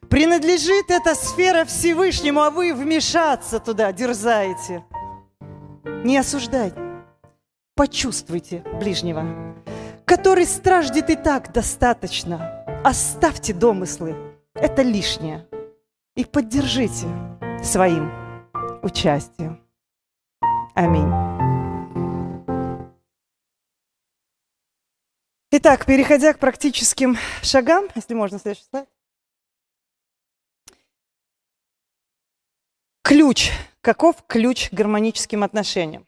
Принадлежит 0.09 0.91
эта 0.91 1.15
сфера 1.15 1.65
Всевышнему, 1.65 2.41
а 2.41 2.51
вы 2.51 2.73
вмешаться 2.73 3.59
туда 3.59 3.93
дерзаете. 3.93 4.85
Не 6.05 6.19
осуждайте, 6.19 6.77
почувствуйте 7.75 8.63
ближнего, 8.79 9.25
который 10.05 10.47
страждет 10.47 11.11
и 11.11 11.17
так 11.17 11.53
достаточно. 11.53 12.65
Оставьте 12.85 13.55
домыслы, 13.55 14.15
это 14.55 14.83
лишнее. 14.83 15.47
И 16.17 16.25
поддержите 16.25 17.09
своим 17.63 18.09
участием. 18.85 19.61
Аминь. 20.75 21.11
Итак, 25.51 25.87
переходя 25.87 26.33
к 26.33 26.39
практическим 26.39 27.17
шагам, 27.43 27.89
если 27.97 28.15
можно 28.15 28.39
следующий 28.39 28.65
слайд. 28.71 28.89
Ключ. 33.03 33.51
Каков 33.81 34.25
ключ 34.27 34.71
к 34.71 34.73
гармоническим 34.73 35.43
отношениям? 35.43 36.07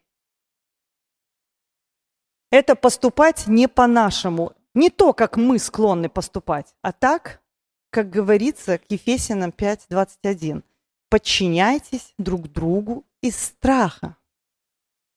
Это 2.49 2.75
поступать 2.75 3.45
не 3.47 3.67
по-нашему, 3.67 4.53
не 4.73 4.89
то, 4.89 5.13
как 5.13 5.35
мы 5.35 5.59
склонны 5.59 6.09
поступать, 6.09 6.73
а 6.81 6.91
так, 6.93 7.41
как 7.89 8.09
говорится 8.09 8.77
к 8.77 8.83
Ефесянам 8.89 9.51
5.21. 9.51 10.63
Подчиняйтесь 11.09 12.13
друг 12.17 12.51
другу 12.51 13.05
из 13.21 13.37
страха 13.37 14.17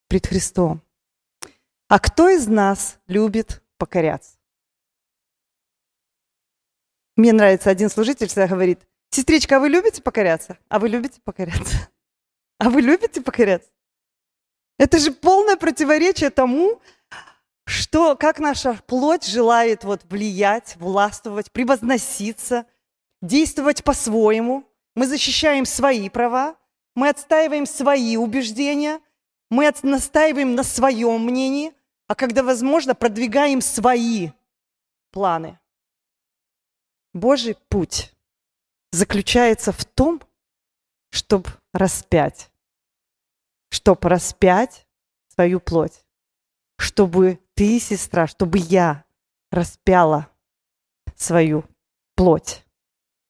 пред 0.09 0.27
Христом. 0.27 0.83
А 1.89 1.99
кто 1.99 2.29
из 2.29 2.47
нас 2.47 2.99
любит 3.09 3.63
покоряться. 3.77 4.37
Мне 7.17 7.33
нравится 7.33 7.71
один 7.71 7.91
служитель 7.91 8.29
всегда 8.29 8.47
говорит, 8.47 8.81
сестричка, 9.11 9.57
а 9.57 9.61
вы 9.61 9.69
любите 9.69 10.01
покоряться? 10.01 10.59
А 10.69 10.79
вы 10.79 10.89
любите 10.89 11.21
покоряться? 11.23 11.91
А 12.59 12.71
вы 12.71 12.83
любите 12.83 13.21
покоряться? 13.21 13.71
Это 14.79 14.99
же 14.99 15.13
полное 15.13 15.57
противоречие 15.57 16.31
тому, 16.31 16.81
что, 17.71 18.17
как 18.17 18.41
наша 18.41 18.75
плоть 18.89 19.25
желает 19.25 19.85
вот 19.85 20.03
влиять, 20.11 20.75
властвовать, 20.77 21.53
превозноситься, 21.53 22.67
действовать 23.23 23.85
по-своему. 23.85 24.65
Мы 24.97 25.07
защищаем 25.07 25.65
свои 25.65 26.09
права, 26.09 26.57
мы 26.97 27.09
отстаиваем 27.09 27.67
свои 27.67 28.17
убеждения, 28.17 29.01
мы 29.51 29.73
настаиваем 29.85 30.57
на 30.57 30.65
своем 30.65 31.25
мнении, 31.25 31.73
а 32.09 32.17
когда 32.17 32.43
возможно, 32.43 32.97
продвигаем 32.97 33.61
свои 33.61 34.31
планы. 35.13 35.61
Божий 37.13 37.57
путь 37.69 38.13
заключается 38.91 39.71
в 39.71 39.85
том, 39.85 40.21
чтобы 41.11 41.51
распять, 41.73 42.51
чтобы 43.71 44.09
распять 44.09 44.89
свою 45.29 45.61
плоть, 45.61 46.05
чтобы 46.77 47.39
ты, 47.61 47.79
сестра, 47.79 48.27
чтобы 48.27 48.57
я 48.57 49.05
распяла 49.51 50.29
свою 51.15 51.65
плоть. 52.15 52.65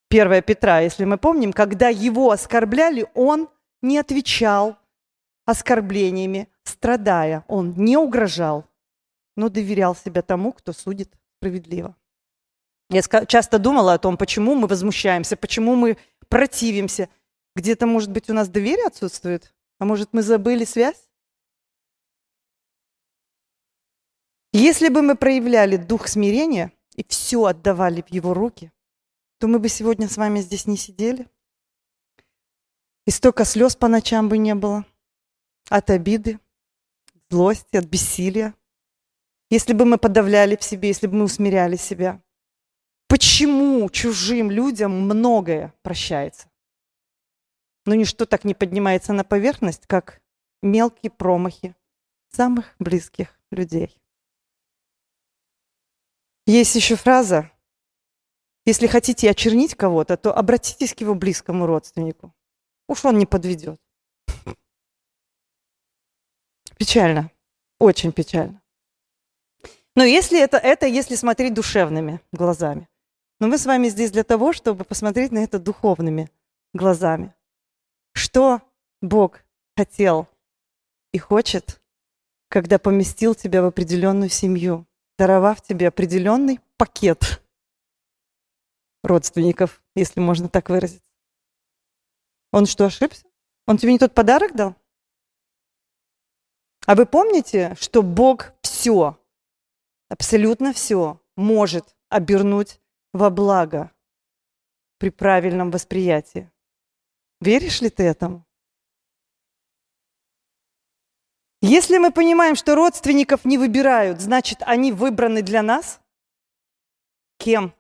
1 0.09 0.43
Петра, 0.45 0.79
если 0.79 1.05
мы 1.05 1.19
помним, 1.19 1.53
когда 1.53 1.89
его 1.89 2.31
оскорбляли, 2.31 3.09
он 3.15 3.49
не 3.83 3.99
отвечал 3.99 4.77
оскорблениями, 5.47 6.49
страдая. 6.63 7.45
Он 7.49 7.75
не 7.77 7.97
угрожал, 7.97 8.67
но 9.37 9.49
доверял 9.49 9.97
себя 9.97 10.23
тому, 10.23 10.53
кто 10.53 10.73
судит 10.73 11.13
справедливо. 11.39 11.97
Я 12.89 13.03
часто 13.03 13.59
думала 13.59 13.95
о 13.95 13.99
том, 13.99 14.17
почему 14.17 14.55
мы 14.55 14.69
возмущаемся, 14.69 15.37
почему 15.37 15.75
мы 15.75 15.97
противимся. 16.29 17.09
Где-то, 17.57 17.85
может 17.89 18.13
быть, 18.13 18.31
у 18.31 18.33
нас 18.33 18.49
доверие 18.49 18.87
отсутствует? 18.87 19.53
А 19.81 19.85
может, 19.85 20.11
мы 20.13 20.23
забыли 20.23 20.65
связь? 20.65 21.10
Если 24.53 24.89
бы 24.89 25.03
мы 25.03 25.17
проявляли 25.17 25.77
дух 25.77 26.09
смирения 26.09 26.73
и 26.97 27.05
все 27.05 27.45
отдавали 27.45 28.03
в 28.03 28.09
его 28.11 28.35
руки, 28.35 28.73
то 29.39 29.47
мы 29.49 29.59
бы 29.59 29.69
сегодня 29.69 30.09
с 30.09 30.17
вами 30.17 30.41
здесь 30.41 30.67
не 30.67 30.77
сидели. 30.77 31.29
И 33.07 33.11
столько 33.11 33.45
слез 33.45 33.77
по 33.77 33.89
ночам 33.89 34.29
бы 34.29 34.39
не 34.39 34.55
было 34.55 34.85
от 35.69 35.91
обиды, 35.91 36.39
злости, 37.29 37.77
от 37.77 37.87
бессилия 37.87 38.55
если 39.51 39.73
бы 39.73 39.85
мы 39.85 39.99
подавляли 39.99 40.55
в 40.55 40.63
себе, 40.63 40.89
если 40.89 41.09
бы 41.09 41.17
мы 41.17 41.25
усмиряли 41.25 41.75
себя? 41.75 42.23
Почему 43.09 43.91
чужим 43.91 44.49
людям 44.49 44.93
многое 44.93 45.75
прощается? 45.83 46.49
Но 47.85 47.97
ничто 47.97 48.27
так 48.27 48.45
не 48.45 48.55
поднимается 48.55 49.13
на 49.13 49.25
поверхность, 49.25 49.89
как 49.89 50.23
мелкие 50.63 51.11
промахи 51.11 51.75
самых 52.29 52.77
близких 52.79 53.37
людей. 53.51 54.00
Есть 56.51 56.75
еще 56.75 56.97
фраза, 56.97 57.49
если 58.67 58.89
хотите 58.89 59.31
очернить 59.31 59.77
кого-то, 59.77 60.17
то 60.17 60.37
обратитесь 60.37 60.93
к 60.95 61.01
его 61.01 61.15
близкому 61.15 61.65
родственнику. 61.65 62.35
Уж 62.89 63.05
он 63.05 63.19
не 63.19 63.25
подведет. 63.25 63.81
Печально. 66.77 67.31
Очень 67.79 68.11
печально. 68.11 68.61
Но 69.95 70.03
если 70.03 70.43
это, 70.43 70.57
это 70.57 70.87
если 70.89 71.15
смотреть 71.15 71.55
душевными 71.55 72.21
глазами. 72.33 72.89
Но 73.39 73.47
мы 73.47 73.57
с 73.57 73.65
вами 73.65 73.89
здесь 73.89 74.11
для 74.11 74.25
того, 74.25 74.53
чтобы 74.53 74.83
посмотреть 74.83 75.31
на 75.31 75.45
это 75.45 75.61
духовными 75.61 76.33
глазами. 76.75 77.33
Что 78.13 78.61
Бог 79.01 79.45
хотел 79.77 80.27
и 81.13 81.19
хочет, 81.19 81.81
когда 82.49 82.81
поместил 82.81 83.37
тебя 83.37 83.63
в 83.63 83.67
определенную 83.67 84.31
семью, 84.31 84.85
даровав 85.21 85.61
тебе 85.61 85.89
определенный 85.89 86.61
пакет 86.79 87.43
родственников, 89.03 89.83
если 89.95 90.19
можно 90.19 90.49
так 90.49 90.71
выразиться. 90.71 91.11
Он 92.53 92.65
что, 92.65 92.87
ошибся? 92.87 93.27
Он 93.67 93.77
тебе 93.77 93.93
не 93.93 93.99
тот 93.99 94.15
подарок 94.15 94.57
дал? 94.57 94.77
А 96.87 96.95
вы 96.95 97.05
помните, 97.05 97.77
что 97.79 98.03
Бог 98.03 98.55
все, 98.63 99.21
абсолютно 100.09 100.73
все 100.73 101.21
может 101.37 101.95
обернуть 102.09 102.81
во 103.13 103.29
благо 103.29 103.93
при 104.97 105.11
правильном 105.11 105.71
восприятии? 105.71 106.51
Веришь 107.43 107.83
ли 107.83 107.91
ты 107.91 108.05
этому? 108.05 108.47
Если 111.63 111.99
мы 111.99 112.11
понимаем, 112.11 112.55
что 112.55 112.75
родственников 112.75 113.45
не 113.45 113.59
выбирают, 113.59 114.21
значит, 114.21 114.63
они 114.63 114.93
выбраны 114.93 115.43
для 115.43 115.63
нас, 115.63 116.01
кем? 117.37 117.75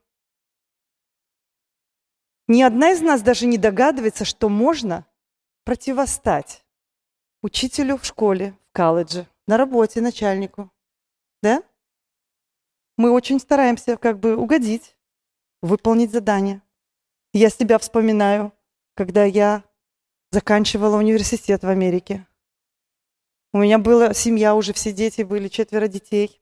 Ни 2.47 2.63
одна 2.63 2.91
из 2.91 3.01
нас 3.01 3.23
даже 3.23 3.47
не 3.47 3.57
догадывается, 3.57 4.25
что 4.25 4.49
можно 4.49 5.07
противостать 5.65 6.65
учителю 7.43 7.97
в 7.97 8.05
школе, 8.05 8.55
в 8.69 8.73
колледже, 8.73 9.27
на 9.47 9.57
работе, 9.57 10.01
начальнику. 10.01 10.71
Да? 11.43 11.63
Мы 12.99 13.11
очень 13.11 13.41
стараемся 13.41 13.97
как 13.97 14.19
бы 14.19 14.37
угодить, 14.37 14.95
выполнить 15.63 16.11
задание. 16.11 16.61
Я 17.33 17.49
себя 17.49 17.79
вспоминаю, 17.79 18.53
когда 18.95 19.25
я 19.25 19.65
заканчивала 20.31 20.99
университет 20.99 21.63
в 21.63 21.69
Америке. 21.69 22.27
У 23.53 23.59
меня 23.59 23.79
была 23.79 24.15
семья, 24.15 24.55
уже 24.55 24.73
все 24.73 24.93
дети 24.93 25.23
были, 25.23 25.49
четверо 25.49 25.89
детей. 25.89 26.41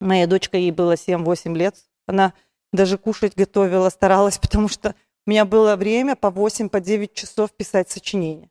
Моя 0.00 0.26
дочка, 0.26 0.56
ей 0.56 0.70
было 0.70 0.94
7-8 0.94 1.54
лет. 1.54 1.76
Она 2.06 2.32
даже 2.72 2.96
кушать 2.96 3.36
готовила, 3.36 3.90
старалась, 3.90 4.38
потому 4.42 4.68
что 4.68 4.94
у 5.26 5.30
меня 5.30 5.44
было 5.44 5.76
время 5.76 6.16
по 6.16 6.30
8, 6.30 6.70
по 6.70 6.80
9 6.80 7.12
часов 7.12 7.52
писать 7.52 7.90
сочинение. 7.90 8.50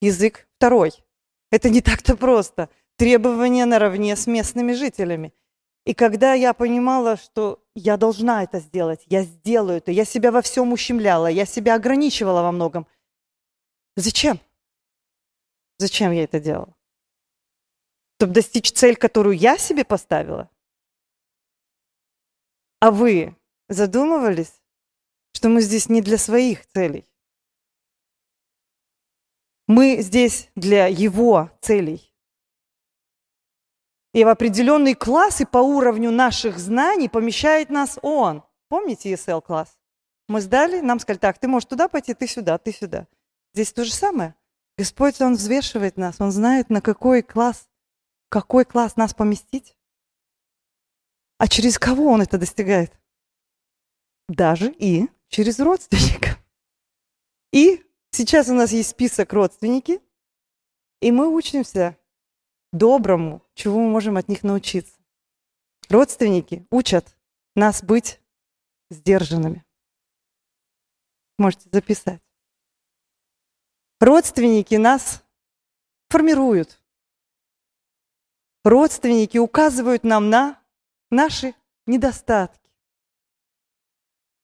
Язык 0.00 0.46
второй. 0.56 0.92
Это 1.50 1.70
не 1.70 1.80
так-то 1.80 2.16
просто. 2.16 2.68
Требования 2.96 3.64
наравне 3.64 4.14
с 4.14 4.26
местными 4.26 4.72
жителями. 4.72 5.34
И 5.84 5.94
когда 5.94 6.34
я 6.34 6.52
понимала, 6.52 7.16
что 7.16 7.64
я 7.74 7.96
должна 7.96 8.44
это 8.44 8.60
сделать, 8.60 9.02
я 9.06 9.22
сделаю 9.22 9.78
это, 9.78 9.90
я 9.90 10.04
себя 10.04 10.30
во 10.30 10.42
всем 10.42 10.72
ущемляла, 10.72 11.26
я 11.26 11.46
себя 11.46 11.74
ограничивала 11.74 12.42
во 12.42 12.52
многом. 12.52 12.86
Зачем? 13.96 14.38
Зачем 15.78 16.12
я 16.12 16.24
это 16.24 16.40
делала? 16.40 16.77
Чтобы 18.18 18.34
достичь 18.34 18.72
цель, 18.72 18.96
которую 18.96 19.36
я 19.36 19.56
себе 19.58 19.84
поставила? 19.84 20.50
А 22.80 22.90
вы 22.90 23.36
задумывались, 23.68 24.60
что 25.32 25.48
мы 25.48 25.60
здесь 25.60 25.88
не 25.88 26.02
для 26.02 26.18
своих 26.18 26.66
целей? 26.66 27.06
Мы 29.68 29.98
здесь 30.00 30.50
для 30.56 30.88
его 30.88 31.52
целей. 31.60 32.12
И 34.12 34.24
в 34.24 34.28
определенные 34.28 34.96
классы 34.96 35.46
по 35.46 35.58
уровню 35.58 36.10
наших 36.10 36.58
знаний 36.58 37.08
помещает 37.08 37.70
нас 37.70 38.00
он. 38.02 38.42
Помните 38.68 39.12
ESL-класс? 39.12 39.78
Мы 40.26 40.40
сдали, 40.40 40.80
нам 40.80 40.98
сказали, 40.98 41.20
так, 41.20 41.38
ты 41.38 41.46
можешь 41.46 41.68
туда 41.68 41.86
пойти, 41.86 42.14
ты 42.14 42.26
сюда, 42.26 42.58
ты 42.58 42.72
сюда. 42.72 43.06
Здесь 43.54 43.72
то 43.72 43.84
же 43.84 43.92
самое. 43.92 44.34
Господь, 44.76 45.20
Он 45.20 45.34
взвешивает 45.34 45.96
нас, 45.96 46.16
Он 46.20 46.32
знает, 46.32 46.68
на 46.68 46.80
какой 46.80 47.22
класс 47.22 47.67
какой 48.28 48.64
класс 48.64 48.96
нас 48.96 49.14
поместить? 49.14 49.76
А 51.38 51.48
через 51.48 51.78
кого 51.78 52.06
он 52.06 52.22
это 52.22 52.38
достигает? 52.38 52.92
Даже 54.28 54.72
и 54.72 55.08
через 55.28 55.58
родственников. 55.60 56.38
И 57.52 57.84
сейчас 58.10 58.48
у 58.48 58.54
нас 58.54 58.72
есть 58.72 58.90
список 58.90 59.32
родственники, 59.32 60.02
и 61.00 61.12
мы 61.12 61.28
учимся 61.28 61.96
доброму, 62.72 63.42
чего 63.54 63.78
мы 63.78 63.88
можем 63.88 64.16
от 64.16 64.28
них 64.28 64.42
научиться. 64.42 64.98
Родственники 65.88 66.66
учат 66.70 67.16
нас 67.54 67.82
быть 67.82 68.20
сдержанными. 68.90 69.64
Можете 71.38 71.68
записать. 71.70 72.20
Родственники 74.00 74.74
нас 74.74 75.24
формируют, 76.08 76.80
родственники 78.68 79.38
указывают 79.38 80.04
нам 80.04 80.30
на 80.30 80.62
наши 81.10 81.54
недостатки. 81.86 82.70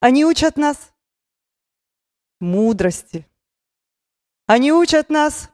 Они 0.00 0.24
учат 0.24 0.56
нас 0.56 0.92
мудрости. 2.40 3.26
Они 4.46 4.72
учат 4.72 5.08
нас 5.08 5.50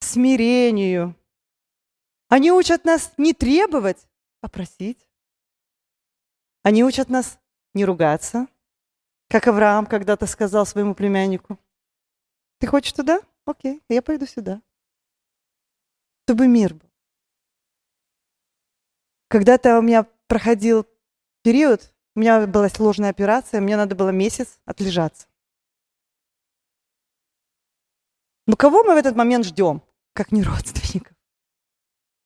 смирению. 0.00 1.14
Они 2.28 2.50
учат 2.50 2.84
нас 2.84 3.12
не 3.16 3.32
требовать, 3.32 4.08
а 4.40 4.48
просить. 4.48 5.08
Они 6.62 6.82
учат 6.82 7.08
нас 7.08 7.38
не 7.74 7.84
ругаться, 7.84 8.48
как 9.28 9.46
Авраам 9.46 9.86
когда-то 9.86 10.26
сказал 10.26 10.66
своему 10.66 10.94
племяннику. 10.94 11.58
Ты 12.58 12.66
хочешь 12.66 12.92
туда? 12.92 13.20
Окей, 13.44 13.80
я 13.88 14.02
пойду 14.02 14.26
сюда. 14.26 14.60
Чтобы 16.24 16.48
мир 16.48 16.74
был. 16.74 16.85
Когда-то 19.36 19.78
у 19.78 19.82
меня 19.82 20.06
проходил 20.28 20.86
период, 21.42 21.92
у 22.14 22.20
меня 22.20 22.46
была 22.46 22.70
сложная 22.70 23.10
операция, 23.10 23.60
мне 23.60 23.76
надо 23.76 23.94
было 23.94 24.08
месяц 24.08 24.58
отлежаться. 24.64 25.26
Но 28.46 28.56
кого 28.56 28.82
мы 28.82 28.94
в 28.94 28.96
этот 28.96 29.14
момент 29.14 29.44
ждем, 29.44 29.82
как 30.14 30.32
не 30.32 30.42
родственников? 30.42 31.14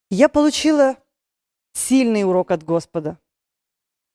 Я 0.08 0.28
получила 0.28 0.98
сильный 1.72 2.22
урок 2.22 2.52
от 2.52 2.62
Господа. 2.62 3.18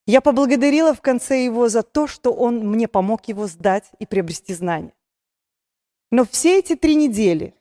Я 0.08 0.22
поблагодарила 0.22 0.94
в 0.94 1.02
конце 1.02 1.44
его 1.44 1.68
за 1.68 1.84
то, 1.84 2.08
что 2.08 2.32
он 2.32 2.60
мне 2.60 2.88
помог 2.88 3.28
его 3.28 3.48
сдать 3.48 3.92
и 4.00 4.06
приобрести 4.06 4.54
знания. 4.54 4.94
Но 6.12 6.24
все 6.24 6.60
эти 6.60 6.78
три 6.78 6.96
недели 6.96 7.56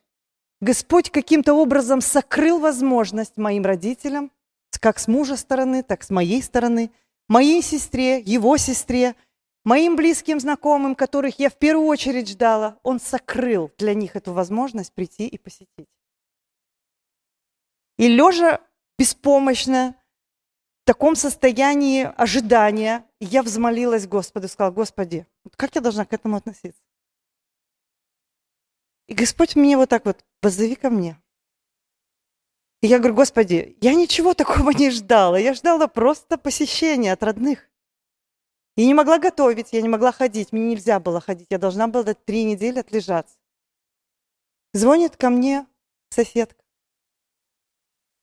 Господь 0.61 1.09
каким-то 1.09 1.55
образом 1.55 1.99
сокрыл 1.99 2.59
возможность 2.59 3.35
моим 3.35 3.65
родителям 3.65 4.31
как 4.79 4.99
с 4.99 5.07
мужа 5.07 5.35
стороны, 5.35 5.83
так 5.83 6.03
с 6.03 6.09
моей 6.09 6.41
стороны, 6.41 6.91
моей 7.27 7.61
сестре, 7.61 8.19
его 8.19 8.57
сестре, 8.57 9.15
моим 9.63 9.95
близким 9.95 10.39
знакомым, 10.39 10.95
которых 10.95 11.39
я 11.39 11.49
в 11.49 11.57
первую 11.57 11.87
очередь 11.87 12.29
ждала, 12.29 12.79
он 12.83 12.99
сокрыл 12.99 13.71
для 13.77 13.93
них 13.93 14.15
эту 14.15 14.33
возможность 14.33 14.93
прийти 14.93 15.27
и 15.27 15.37
посетить. 15.37 15.89
И 17.97 18.07
лежа 18.07 18.61
беспомощно, 18.97 19.95
в 20.83 20.85
таком 20.85 21.15
состоянии 21.15 22.03
ожидания, 22.15 23.05
я 23.19 23.41
взмолилась 23.41 24.07
Господу, 24.07 24.47
сказала, 24.47 24.71
Господи, 24.71 25.25
как 25.55 25.73
я 25.75 25.81
должна 25.81 26.05
к 26.05 26.13
этому 26.13 26.37
относиться? 26.37 26.81
И 29.07 29.13
Господь 29.13 29.55
мне 29.55 29.77
вот 29.77 29.89
так 29.89 30.05
вот, 30.05 30.23
позови 30.41 30.75
ко 30.75 30.89
мне. 30.89 31.19
И 32.85 32.87
я 32.87 32.99
говорю, 32.99 33.15
Господи, 33.15 33.75
я 33.81 33.95
ничего 33.95 34.35
такого 34.35 34.69
не 34.69 34.91
ждала. 34.91 35.39
Я 35.39 35.55
ждала 35.55 35.87
просто 35.87 36.37
посещения 36.37 37.13
от 37.13 37.23
родных. 37.23 37.67
Я 38.75 38.85
не 38.85 38.93
могла 38.93 39.17
готовить, 39.17 39.69
я 39.71 39.81
не 39.81 39.89
могла 39.89 40.11
ходить, 40.11 40.51
мне 40.51 40.67
нельзя 40.67 40.99
было 40.99 41.19
ходить. 41.19 41.47
Я 41.49 41.57
должна 41.57 41.87
была 41.87 42.13
три 42.13 42.43
недели 42.43 42.77
отлежаться. 42.77 43.35
Звонит 44.71 45.17
ко 45.17 45.31
мне 45.31 45.65
соседка. 46.11 46.63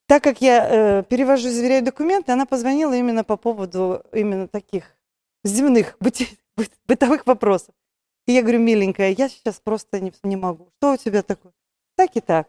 Так 0.06 0.22
как 0.22 0.40
я 0.40 0.68
э, 0.68 1.02
перевожу, 1.02 1.50
заверяю 1.50 1.82
документы, 1.82 2.30
она 2.30 2.46
позвонила 2.46 2.92
именно 2.92 3.24
по 3.24 3.36
поводу 3.36 4.04
именно 4.12 4.46
таких 4.46 4.96
земных 5.42 5.96
быти, 5.98 6.38
бытовых 6.86 7.26
вопросов. 7.26 7.74
И 8.26 8.32
я 8.32 8.42
говорю, 8.42 8.60
миленькая, 8.60 9.10
я 9.10 9.28
сейчас 9.28 9.58
просто 9.58 9.98
не, 9.98 10.12
не 10.22 10.36
могу. 10.36 10.70
Что 10.76 10.92
у 10.92 10.96
тебя 10.96 11.24
такое? 11.24 11.52
Так 11.96 12.14
и 12.14 12.20
так. 12.20 12.48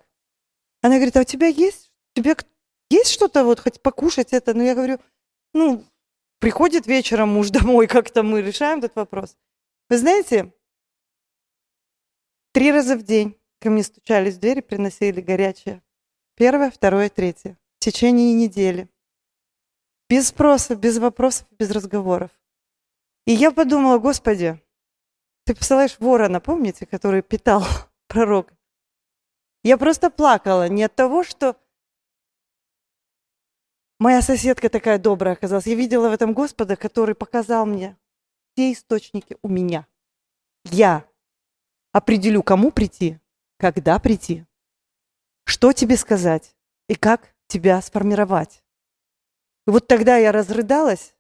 Она 0.84 0.98
говорит, 0.98 1.18
а 1.18 1.22
у 1.22 1.24
тебя 1.24 1.48
есть 1.48 1.83
тебе 2.14 2.36
есть 2.90 3.12
что-то 3.12 3.44
вот 3.44 3.60
хоть 3.60 3.82
покушать 3.82 4.34
это? 4.34 4.54
Ну, 4.54 4.64
я 4.64 4.76
говорю, 4.76 5.00
ну, 5.54 5.84
приходит 6.40 6.88
вечером 6.88 7.30
муж 7.30 7.50
домой, 7.52 7.88
как-то 7.88 8.24
мы 8.24 8.42
решаем 8.42 8.80
этот 8.80 8.96
вопрос. 8.96 9.38
Вы 9.90 9.98
знаете, 9.98 10.54
три 12.52 12.72
раза 12.72 12.96
в 12.96 13.04
день 13.04 13.38
ко 13.60 13.70
мне 13.70 13.84
стучались 13.84 14.36
в 14.36 14.40
дверь 14.40 14.62
приносили 14.62 15.22
горячее 15.22 15.82
Первое, 16.36 16.72
второе, 16.72 17.10
третье. 17.10 17.60
В 17.78 17.86
течение 17.86 18.34
недели. 18.34 18.90
Без 20.10 20.30
спроса, 20.30 20.76
без 20.76 20.98
вопросов, 20.98 21.48
без 21.52 21.70
разговоров. 21.70 22.32
И 23.26 23.34
я 23.34 23.52
подумала, 23.52 24.00
Господи, 24.00 24.60
ты 25.46 25.54
посылаешь 25.54 26.00
ворона, 26.00 26.42
помните, 26.42 26.88
который 26.88 27.22
питал 27.22 27.64
пророка? 28.08 28.58
Я 29.64 29.78
просто 29.78 30.10
плакала 30.10 30.68
не 30.68 30.84
от 30.84 30.96
того, 30.96 31.24
что 31.24 31.56
моя 34.04 34.22
соседка 34.22 34.70
такая 34.70 35.00
добрая 35.00 35.34
оказалась. 35.34 35.66
Я 35.66 35.76
видела 35.76 36.10
в 36.10 36.14
этом 36.14 36.34
Господа, 36.34 36.76
который 36.76 37.16
показал 37.16 37.66
мне 37.66 37.98
все 38.54 38.74
источники 38.74 39.38
у 39.42 39.48
меня. 39.48 39.88
Я 40.66 41.06
определю, 41.94 42.44
кому 42.44 42.72
прийти, 42.72 43.20
когда 43.58 43.98
прийти, 44.00 44.46
что 45.46 45.72
тебе 45.72 45.96
сказать 45.96 46.54
и 46.90 46.96
как 46.96 47.34
тебя 47.48 47.82
сформировать. 47.82 48.62
И 49.66 49.72
вот 49.72 49.88
тогда 49.88 50.18
я 50.18 50.34
разрыдалась, 50.34 51.16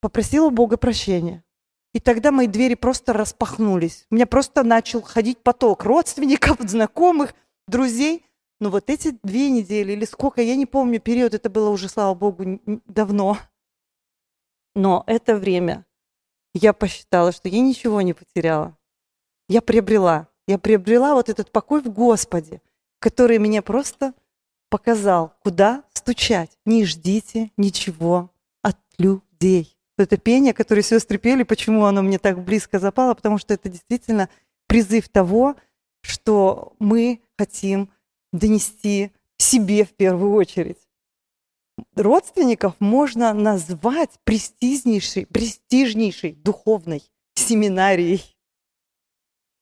попросила 0.00 0.48
Бога 0.48 0.78
прощения. 0.78 1.44
И 1.92 2.00
тогда 2.00 2.32
мои 2.32 2.46
двери 2.46 2.74
просто 2.74 3.12
распахнулись. 3.12 4.06
У 4.10 4.14
меня 4.14 4.26
просто 4.26 4.62
начал 4.62 5.02
ходить 5.02 5.38
поток 5.42 5.84
родственников, 5.84 6.56
знакомых, 6.60 7.34
друзей. 7.68 8.24
Но 8.62 8.70
вот 8.70 8.90
эти 8.90 9.18
две 9.24 9.50
недели 9.50 9.90
или 9.90 10.04
сколько, 10.04 10.40
я 10.40 10.54
не 10.54 10.66
помню 10.66 11.00
период, 11.00 11.34
это 11.34 11.50
было 11.50 11.68
уже, 11.70 11.88
слава 11.88 12.14
Богу, 12.14 12.60
давно. 12.86 13.36
Но 14.76 15.02
это 15.08 15.34
время 15.34 15.84
я 16.54 16.72
посчитала, 16.72 17.32
что 17.32 17.48
я 17.48 17.58
ничего 17.58 18.00
не 18.02 18.12
потеряла. 18.12 18.78
Я 19.48 19.62
приобрела. 19.62 20.28
Я 20.46 20.58
приобрела 20.58 21.14
вот 21.14 21.28
этот 21.28 21.50
покой 21.50 21.82
в 21.82 21.88
Господе, 21.92 22.62
который 23.00 23.40
мне 23.40 23.62
просто 23.62 24.14
показал, 24.70 25.34
куда 25.42 25.82
стучать. 25.92 26.56
Не 26.64 26.84
ждите 26.84 27.50
ничего 27.56 28.30
от 28.62 28.78
людей. 28.96 29.76
Это 29.98 30.18
пение, 30.18 30.54
которое 30.54 30.82
сестры 30.82 31.18
пели, 31.18 31.42
почему 31.42 31.84
оно 31.84 32.00
мне 32.00 32.20
так 32.20 32.38
близко 32.44 32.78
запало, 32.78 33.14
потому 33.14 33.38
что 33.38 33.54
это 33.54 33.68
действительно 33.68 34.28
призыв 34.68 35.08
того, 35.08 35.56
что 36.00 36.74
мы 36.78 37.22
хотим 37.36 37.90
донести 38.32 39.12
себе 39.38 39.84
в 39.84 39.90
первую 39.90 40.32
очередь. 40.32 40.78
Родственников 41.94 42.74
можно 42.80 43.32
назвать 43.32 44.10
престижнейшей, 44.24 45.26
престижнейшей 45.26 46.32
духовной 46.32 47.02
семинарией. 47.34 48.36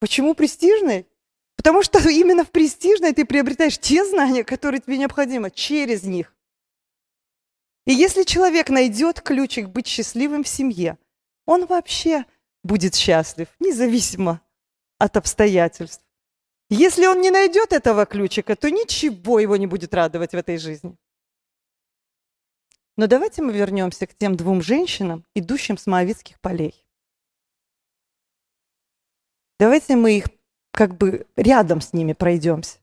Почему 0.01 0.35
престижной? 0.35 1.07
Потому 1.57 1.83
что 1.83 1.99
именно 2.09 2.45
в 2.45 2.51
престижной 2.51 3.13
ты 3.13 3.25
приобретаешь 3.25 3.79
те 3.79 4.05
знания, 4.05 4.45
которые 4.45 4.81
тебе 4.81 4.99
необходимы 4.99 5.51
через 5.51 6.03
них. 6.05 6.35
И 7.87 7.93
если 7.93 8.25
человек 8.25 8.69
найдет 8.69 9.21
ключик 9.21 9.69
быть 9.69 9.87
счастливым 9.87 10.45
в 10.45 10.49
семье, 10.49 10.99
он 11.47 11.67
вообще 11.67 12.25
будет 12.63 12.95
счастлив, 12.95 13.49
независимо 13.59 14.41
от 14.99 15.17
обстоятельств. 15.17 16.05
Если 16.73 17.05
он 17.07 17.21
не 17.21 17.33
найдет 17.33 17.73
этого 17.73 18.07
ключика, 18.07 18.55
то 18.55 18.71
ничего 18.71 19.41
его 19.41 19.57
не 19.57 19.67
будет 19.67 19.93
радовать 19.93 20.31
в 20.31 20.37
этой 20.37 20.57
жизни. 20.57 20.97
Но 22.97 23.09
давайте 23.09 23.43
мы 23.43 23.53
вернемся 23.53 24.07
к 24.07 24.15
тем 24.15 24.37
двум 24.37 24.63
женщинам, 24.63 25.27
идущим 25.35 25.77
с 25.77 25.87
Моавицких 25.87 26.41
полей. 26.41 26.87
Давайте 29.59 29.97
мы 29.97 30.19
их 30.19 30.27
как 30.71 30.97
бы 30.97 31.27
рядом 31.35 31.81
с 31.81 31.93
ними 31.93 32.13
пройдемся. 32.13 32.79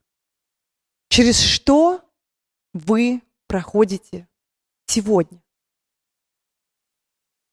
Через 1.08 1.40
что 1.40 2.02
вы 2.74 3.22
проходите 3.48 4.28
сегодня? 4.86 5.42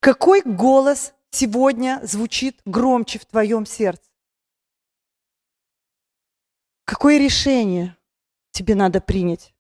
Какой 0.01 0.43
голос 0.43 1.15
сегодня 1.31 2.01
звучит 2.03 2.61
громче 2.65 3.21
в 3.21 3.25
твоем 3.25 3.67
сердце? 3.67 4.14
Какое 6.85 7.19
решение 7.19 7.97
тебе 8.51 8.75
надо 8.75 9.01
принять? 9.01 9.55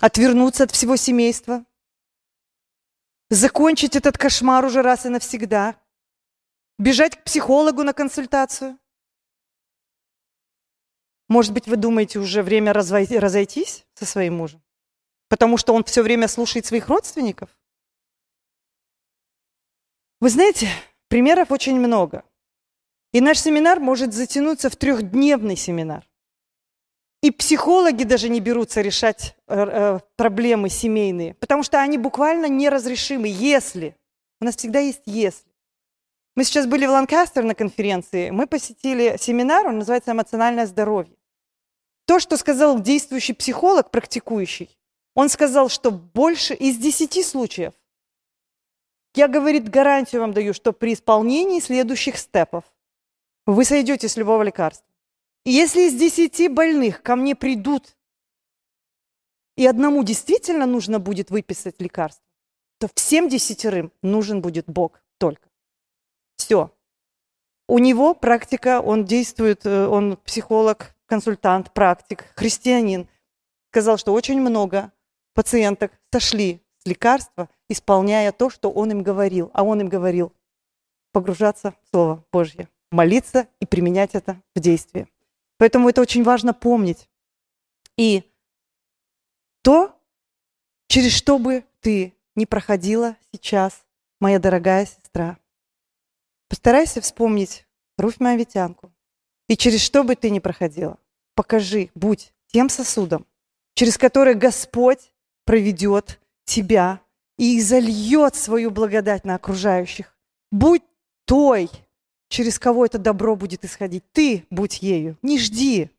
Отвернуться 0.00 0.64
от 0.64 0.72
всего 0.72 0.96
семейства? 0.96 1.64
Закончить 3.30 3.94
этот 3.94 4.18
кошмар 4.18 4.64
уже 4.64 4.82
раз 4.82 5.06
и 5.06 5.08
навсегда? 5.08 5.80
Бежать 6.78 7.16
к 7.16 7.24
психологу 7.24 7.84
на 7.84 7.92
консультацию? 7.92 8.78
Может 11.28 11.52
быть, 11.52 11.66
вы 11.66 11.76
думаете, 11.76 12.18
уже 12.18 12.42
время 12.42 12.72
разойтись 12.72 13.86
со 13.94 14.04
своим 14.04 14.36
мужем? 14.36 14.62
Потому 15.28 15.56
что 15.56 15.72
он 15.72 15.84
все 15.84 16.02
время 16.02 16.28
слушает 16.28 16.66
своих 16.66 16.88
родственников? 16.88 17.48
Вы 20.20 20.28
знаете, 20.28 20.68
примеров 21.08 21.52
очень 21.52 21.78
много. 21.78 22.24
И 23.12 23.20
наш 23.20 23.38
семинар 23.38 23.78
может 23.78 24.14
затянуться 24.14 24.70
в 24.70 24.76
трехдневный 24.76 25.56
семинар. 25.56 26.08
И 27.22 27.30
психологи 27.30 28.02
даже 28.04 28.28
не 28.28 28.40
берутся 28.40 28.80
решать 28.80 29.36
э, 29.46 29.54
э, 29.54 29.98
проблемы 30.16 30.68
семейные, 30.68 31.34
потому 31.34 31.62
что 31.62 31.80
они 31.80 31.98
буквально 31.98 32.46
неразрешимы, 32.46 33.28
если. 33.28 33.96
У 34.40 34.44
нас 34.44 34.56
всегда 34.56 34.80
есть 34.80 35.02
«если». 35.06 35.52
Мы 36.34 36.44
сейчас 36.44 36.66
были 36.66 36.86
в 36.86 36.90
Ланкастер 36.90 37.44
на 37.44 37.54
конференции, 37.54 38.30
мы 38.30 38.46
посетили 38.46 39.16
семинар, 39.20 39.66
он 39.66 39.78
называется 39.78 40.12
«Эмоциональное 40.12 40.66
здоровье». 40.66 41.14
То, 42.06 42.18
что 42.18 42.36
сказал 42.36 42.80
действующий 42.80 43.34
психолог, 43.34 43.90
практикующий, 43.90 44.76
он 45.14 45.28
сказал, 45.28 45.68
что 45.68 45.90
больше 45.90 46.54
из 46.54 46.78
десяти 46.78 47.22
случаев, 47.22 47.74
я, 49.14 49.28
говорит, 49.28 49.68
гарантию 49.68 50.22
вам 50.22 50.32
даю, 50.32 50.54
что 50.54 50.72
при 50.72 50.94
исполнении 50.94 51.60
следующих 51.60 52.16
степов 52.16 52.64
вы 53.46 53.64
сойдете 53.64 54.08
с 54.08 54.16
любого 54.16 54.42
лекарства. 54.42 54.86
И 55.44 55.50
если 55.50 55.82
из 55.82 55.94
десяти 55.94 56.48
больных 56.48 57.02
ко 57.02 57.16
мне 57.16 57.34
придут, 57.34 57.96
и 59.56 59.66
одному 59.66 60.04
действительно 60.04 60.66
нужно 60.66 60.98
будет 60.98 61.30
выписать 61.30 61.80
лекарство, 61.80 62.24
то 62.78 62.88
всем 62.94 63.28
десятерым 63.28 63.92
нужен 64.02 64.40
будет 64.40 64.66
Бог 64.66 65.02
только. 65.18 65.48
Все. 66.36 66.72
У 67.68 67.78
него 67.78 68.14
практика, 68.14 68.80
он 68.80 69.04
действует, 69.04 69.66
э, 69.66 69.86
он 69.86 70.16
психолог, 70.16 70.94
консультант, 71.06 71.72
практик, 71.72 72.32
христианин. 72.36 73.08
Сказал, 73.70 73.98
что 73.98 74.12
очень 74.12 74.40
много 74.40 74.92
пациенток 75.34 75.92
сошли 76.12 76.62
с 76.78 76.86
лекарства, 76.86 77.48
исполняя 77.68 78.32
то, 78.32 78.50
что 78.50 78.70
он 78.70 78.90
им 78.90 79.02
говорил. 79.02 79.50
А 79.54 79.62
он 79.62 79.80
им 79.80 79.88
говорил 79.88 80.32
погружаться 81.12 81.74
в 81.82 81.90
Слово 81.90 82.24
Божье 82.32 82.68
молиться 82.92 83.48
и 83.60 83.66
применять 83.66 84.14
это 84.14 84.40
в 84.54 84.60
действии. 84.60 85.08
Поэтому 85.58 85.88
это 85.88 86.00
очень 86.00 86.22
важно 86.22 86.54
помнить. 86.54 87.08
И 87.96 88.24
то, 89.62 89.98
через 90.88 91.12
что 91.12 91.38
бы 91.38 91.64
ты 91.80 92.14
не 92.34 92.46
проходила 92.46 93.16
сейчас, 93.32 93.84
моя 94.20 94.38
дорогая 94.38 94.86
сестра, 94.86 95.38
постарайся 96.48 97.00
вспомнить 97.00 97.66
Руфь 97.98 98.20
Моавитянку. 98.20 98.92
И 99.48 99.56
через 99.56 99.80
что 99.80 100.04
бы 100.04 100.16
ты 100.16 100.30
ни 100.30 100.38
проходила, 100.38 100.98
покажи, 101.34 101.90
будь 101.94 102.32
тем 102.46 102.68
сосудом, 102.68 103.26
через 103.74 103.98
который 103.98 104.34
Господь 104.34 105.12
проведет 105.44 106.20
тебя 106.44 107.00
и 107.38 107.58
изольет 107.58 108.34
свою 108.34 108.70
благодать 108.70 109.24
на 109.24 109.34
окружающих. 109.34 110.16
Будь 110.50 110.82
той, 111.24 111.70
через 112.32 112.58
кого 112.58 112.86
это 112.86 112.98
добро 112.98 113.36
будет 113.36 113.64
исходить. 113.64 114.10
Ты 114.12 114.46
будь 114.50 114.82
ею, 114.82 115.18
не 115.20 115.38
жди. 115.38 115.90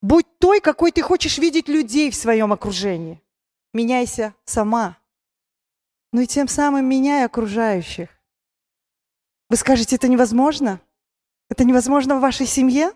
Будь 0.00 0.26
той, 0.38 0.60
какой 0.60 0.92
ты 0.92 1.02
хочешь 1.02 1.38
видеть 1.38 1.68
людей 1.68 2.10
в 2.10 2.14
своем 2.14 2.52
окружении. 2.52 3.20
Меняйся 3.74 4.34
сама. 4.44 4.96
Ну 6.12 6.20
и 6.20 6.26
тем 6.26 6.46
самым 6.46 6.86
меняй 6.86 7.24
окружающих. 7.24 8.08
Вы 9.50 9.56
скажете, 9.56 9.96
это 9.96 10.06
невозможно? 10.06 10.80
Это 11.50 11.64
невозможно 11.64 12.16
в 12.16 12.20
вашей 12.20 12.46
семье? 12.46 12.92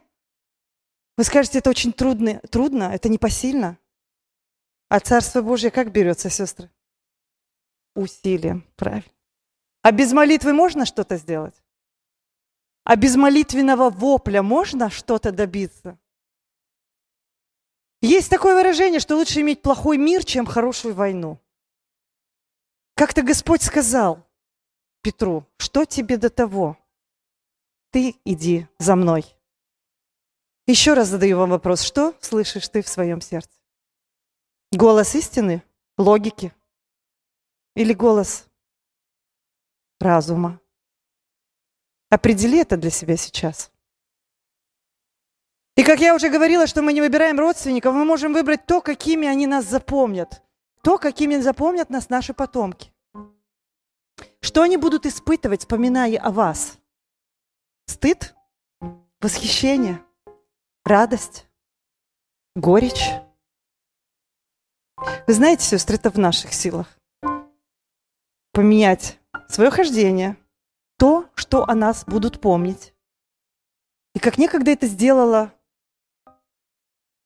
Вы 1.16 1.24
скажете, 1.24 1.58
это 1.58 1.68
очень 1.68 1.92
трудно, 1.92 2.38
трудно, 2.48 2.84
это 2.84 3.08
непосильно. 3.08 3.76
А 4.88 5.00
Царство 5.00 5.42
Божье 5.42 5.70
как 5.72 5.90
берется, 5.90 6.30
сестры? 6.30 6.70
Усилием, 7.96 8.64
правильно. 8.76 9.10
А 9.82 9.90
без 9.90 10.12
молитвы 10.12 10.52
можно 10.52 10.86
что-то 10.86 11.16
сделать? 11.16 11.60
А 12.84 12.96
без 12.96 13.16
молитвенного 13.16 13.90
вопля 13.90 14.42
можно 14.42 14.90
что-то 14.90 15.30
добиться? 15.30 15.98
Есть 18.00 18.28
такое 18.30 18.56
выражение, 18.56 18.98
что 18.98 19.16
лучше 19.16 19.40
иметь 19.40 19.62
плохой 19.62 19.96
мир, 19.96 20.24
чем 20.24 20.44
хорошую 20.44 20.94
войну. 20.94 21.38
Как-то 22.96 23.22
Господь 23.22 23.62
сказал 23.62 24.26
Петру, 25.02 25.46
что 25.56 25.84
тебе 25.84 26.16
до 26.16 26.28
того? 26.28 26.76
Ты 27.90 28.16
иди 28.24 28.66
за 28.78 28.96
мной. 28.96 29.24
Еще 30.66 30.94
раз 30.94 31.08
задаю 31.08 31.38
вам 31.38 31.50
вопрос, 31.50 31.82
что 31.82 32.16
слышишь 32.20 32.68
ты 32.68 32.82
в 32.82 32.88
своем 32.88 33.20
сердце? 33.20 33.50
Голос 34.72 35.14
истины, 35.14 35.62
логики 35.98 36.52
или 37.74 37.92
голос 37.92 38.46
разума? 40.00 40.60
Определи 42.12 42.58
это 42.58 42.76
для 42.76 42.90
себя 42.90 43.16
сейчас. 43.16 43.70
И 45.76 45.82
как 45.82 45.98
я 46.00 46.14
уже 46.14 46.28
говорила, 46.28 46.66
что 46.66 46.82
мы 46.82 46.92
не 46.92 47.00
выбираем 47.00 47.40
родственников, 47.40 47.94
мы 47.94 48.04
можем 48.04 48.34
выбрать 48.34 48.66
то, 48.66 48.82
какими 48.82 49.26
они 49.26 49.46
нас 49.46 49.64
запомнят. 49.64 50.42
То, 50.82 50.98
какими 50.98 51.38
запомнят 51.38 51.88
нас 51.88 52.10
наши 52.10 52.34
потомки. 52.34 52.92
Что 54.42 54.60
они 54.60 54.76
будут 54.76 55.06
испытывать, 55.06 55.60
вспоминая 55.60 56.18
о 56.18 56.32
вас? 56.32 56.76
Стыд? 57.86 58.34
Восхищение? 59.22 60.04
Радость? 60.84 61.46
Горечь? 62.54 63.08
Вы 65.26 65.32
знаете, 65.32 65.64
сестры, 65.64 65.96
это 65.96 66.10
в 66.10 66.18
наших 66.18 66.52
силах. 66.52 66.94
Поменять 68.52 69.18
свое 69.48 69.70
хождение, 69.70 70.36
то, 71.02 71.28
что 71.34 71.68
о 71.68 71.74
нас 71.74 72.04
будут 72.04 72.40
помнить. 72.40 72.94
И 74.14 74.20
как 74.20 74.38
некогда 74.38 74.70
это 74.70 74.86
сделала 74.86 75.52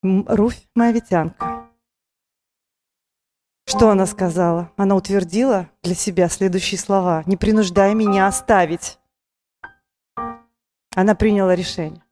Руфь 0.03 0.67
Моавитянка. 0.75 1.69
Что 3.67 3.91
она 3.91 4.07
сказала? 4.07 4.73
Она 4.79 4.97
утвердила 4.97 5.69
для 5.83 5.95
себя 5.95 6.31
следующие 6.31 6.79
слова. 6.79 7.23
«Не 7.27 7.37
принуждай 7.37 7.95
меня 7.95 8.27
оставить». 8.27 8.99
Она 10.95 11.15
приняла 11.15 11.55
решение. 11.55 12.03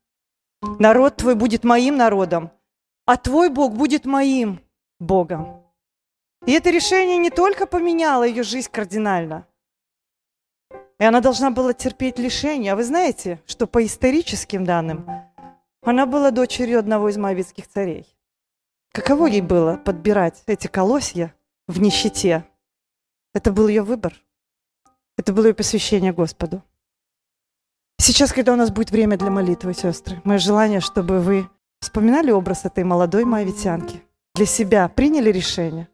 «Народ 0.61 1.17
твой 1.17 1.35
будет 1.35 1.65
моим 1.65 1.97
народом, 1.97 2.51
а 3.07 3.17
твой 3.17 3.49
Бог 3.49 3.73
будет 3.73 4.05
моим 4.05 4.61
Богом». 5.01 5.65
И 6.45 6.53
это 6.53 6.69
решение 6.69 7.17
не 7.17 7.31
только 7.31 7.65
поменяло 7.67 8.25
ее 8.25 8.43
жизнь 8.43 8.71
кардинально, 8.71 9.49
и 10.99 11.05
она 11.05 11.21
должна 11.21 11.51
была 11.51 11.73
терпеть 11.73 12.19
лишение. 12.19 12.73
А 12.73 12.77
вы 12.77 12.85
знаете, 12.85 13.41
что 13.47 13.67
по 13.67 13.85
историческим 13.85 14.65
данным 14.65 15.07
она 15.83 16.07
была 16.07 16.31
дочерью 16.31 16.79
одного 16.79 17.09
из 17.09 17.17
моавитских 17.17 17.69
царей. 17.69 18.07
Каково 18.93 19.27
ей 19.27 19.41
было 19.41 19.77
подбирать 19.77 20.43
эти 20.47 20.67
колосья 20.67 21.35
в 21.67 21.81
нищете? 21.81 22.47
Это 23.33 23.53
был 23.53 23.69
ее 23.69 23.83
выбор. 23.83 24.15
Это 25.19 25.33
было 25.33 25.47
ее 25.47 25.55
посвящение 25.55 26.13
Господу. 26.13 26.63
Сейчас, 27.99 28.33
когда 28.33 28.53
у 28.53 28.57
нас 28.57 28.71
будет 28.71 28.91
время 28.91 29.17
для 29.17 29.31
молитвы, 29.31 29.75
сестры, 29.75 30.21
мое 30.25 30.39
желание, 30.39 30.81
чтобы 30.81 31.21
вы 31.21 31.49
вспоминали 31.81 32.31
образ 32.31 32.65
этой 32.65 32.85
молодой 32.85 33.25
моавитянки, 33.25 34.03
для 34.35 34.47
себя 34.47 34.89
приняли 34.89 35.31
решение, 35.31 35.89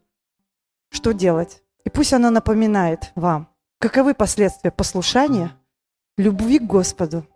что 0.89 1.11
делать. 1.11 1.63
И 1.83 1.89
пусть 1.89 2.13
она 2.13 2.31
напоминает 2.31 3.11
вам, 3.15 3.50
каковы 3.81 4.13
последствия 4.13 4.71
послушания, 4.71 5.57
любви 6.15 6.59
к 6.59 6.63
Господу, 6.63 7.27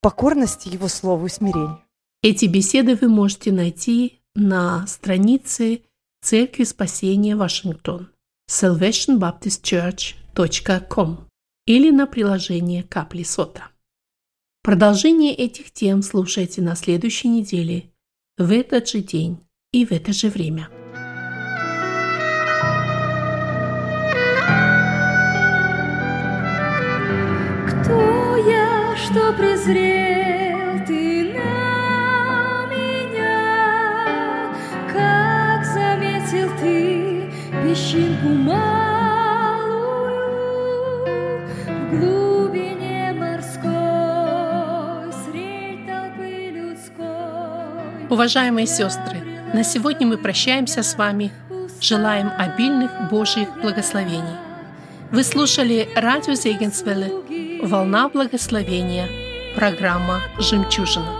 покорности 0.00 0.68
Его 0.68 0.86
Слову 0.86 1.26
и 1.26 1.28
смирению. 1.28 1.82
Эти 2.22 2.46
беседы 2.46 2.94
вы 2.94 3.08
можете 3.08 3.50
найти 3.50 4.20
на 4.36 4.86
странице 4.86 5.82
Церкви 6.22 6.62
Спасения 6.64 7.34
Вашингтон 7.34 8.12
salvationbaptistchurch.com 8.48 11.26
или 11.66 11.90
на 11.90 12.06
приложение 12.06 12.84
Капли 12.84 13.24
Сота. 13.24 13.64
Продолжение 14.62 15.34
этих 15.34 15.72
тем 15.72 16.02
слушайте 16.02 16.62
на 16.62 16.76
следующей 16.76 17.26
неделе, 17.28 17.90
в 18.38 18.52
этот 18.52 18.88
же 18.88 19.00
день 19.00 19.40
и 19.72 19.84
в 19.84 19.90
это 19.90 20.12
же 20.12 20.28
время. 20.28 20.68
Что 29.10 29.32
презрел 29.32 30.86
ты 30.86 31.32
на 31.32 32.66
меня? 32.66 34.54
Как 34.92 35.64
заметил 35.64 36.50
ты 36.60 37.32
песчинку 37.64 38.28
малую 38.28 38.60
в 41.90 41.98
глубине 41.98 43.12
морской 43.18 43.70
средь 45.24 45.86
толпы 45.86 46.50
людской? 46.52 48.06
Уважаемые 48.10 48.66
сестры, 48.66 49.18
на 49.52 49.64
сегодня 49.64 50.06
мы 50.06 50.18
прощаемся 50.18 50.84
с 50.84 50.96
вами. 50.96 51.32
Желаем 51.80 52.30
обильных 52.36 53.08
Божьих 53.10 53.48
благословений. 53.60 54.36
Вы 55.10 55.24
слушали 55.24 55.88
радио 55.96 56.34
Зегенсвелле 56.34 57.10
«Волна 57.62 58.08
благословения», 58.08 59.06
программа 59.54 60.22
«Жемчужина». 60.38 61.12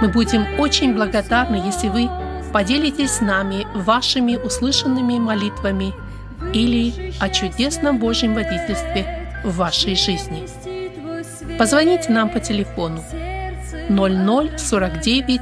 Мы 0.00 0.08
будем 0.08 0.46
очень 0.60 0.94
благодарны, 0.94 1.56
если 1.56 1.88
вы 1.88 2.08
поделитесь 2.52 3.10
с 3.12 3.20
нами 3.20 3.66
вашими 3.74 4.36
услышанными 4.36 5.18
молитвами 5.18 5.92
или 6.54 7.12
о 7.18 7.28
чудесном 7.30 7.98
Божьем 7.98 8.34
водительстве 8.34 9.26
в 9.42 9.56
вашей 9.56 9.96
жизни. 9.96 10.46
Позвоните 11.58 12.12
нам 12.12 12.30
по 12.30 12.38
телефону 12.38 13.02
0049 13.88 15.40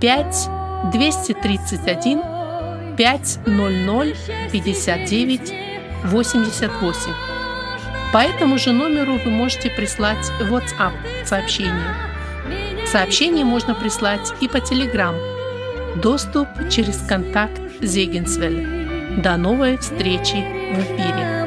5 0.00 0.48
231 0.92 2.22
500 2.96 3.38
59 4.52 5.54
88. 6.04 7.41
По 8.12 8.18
этому 8.18 8.58
же 8.58 8.72
номеру 8.72 9.16
вы 9.16 9.30
можете 9.30 9.70
прислать 9.70 10.30
WhatsApp 10.38 10.92
сообщение. 11.24 11.96
Сообщение 12.86 13.46
можно 13.46 13.74
прислать 13.74 14.34
и 14.42 14.48
по 14.48 14.58
Telegram. 14.58 15.14
Доступ 15.96 16.46
через 16.70 16.98
контакт 17.08 17.58
Зегенсвель. 17.80 19.22
До 19.22 19.38
новой 19.38 19.78
встречи 19.78 20.44
в 20.74 20.78
эфире. 20.78 21.41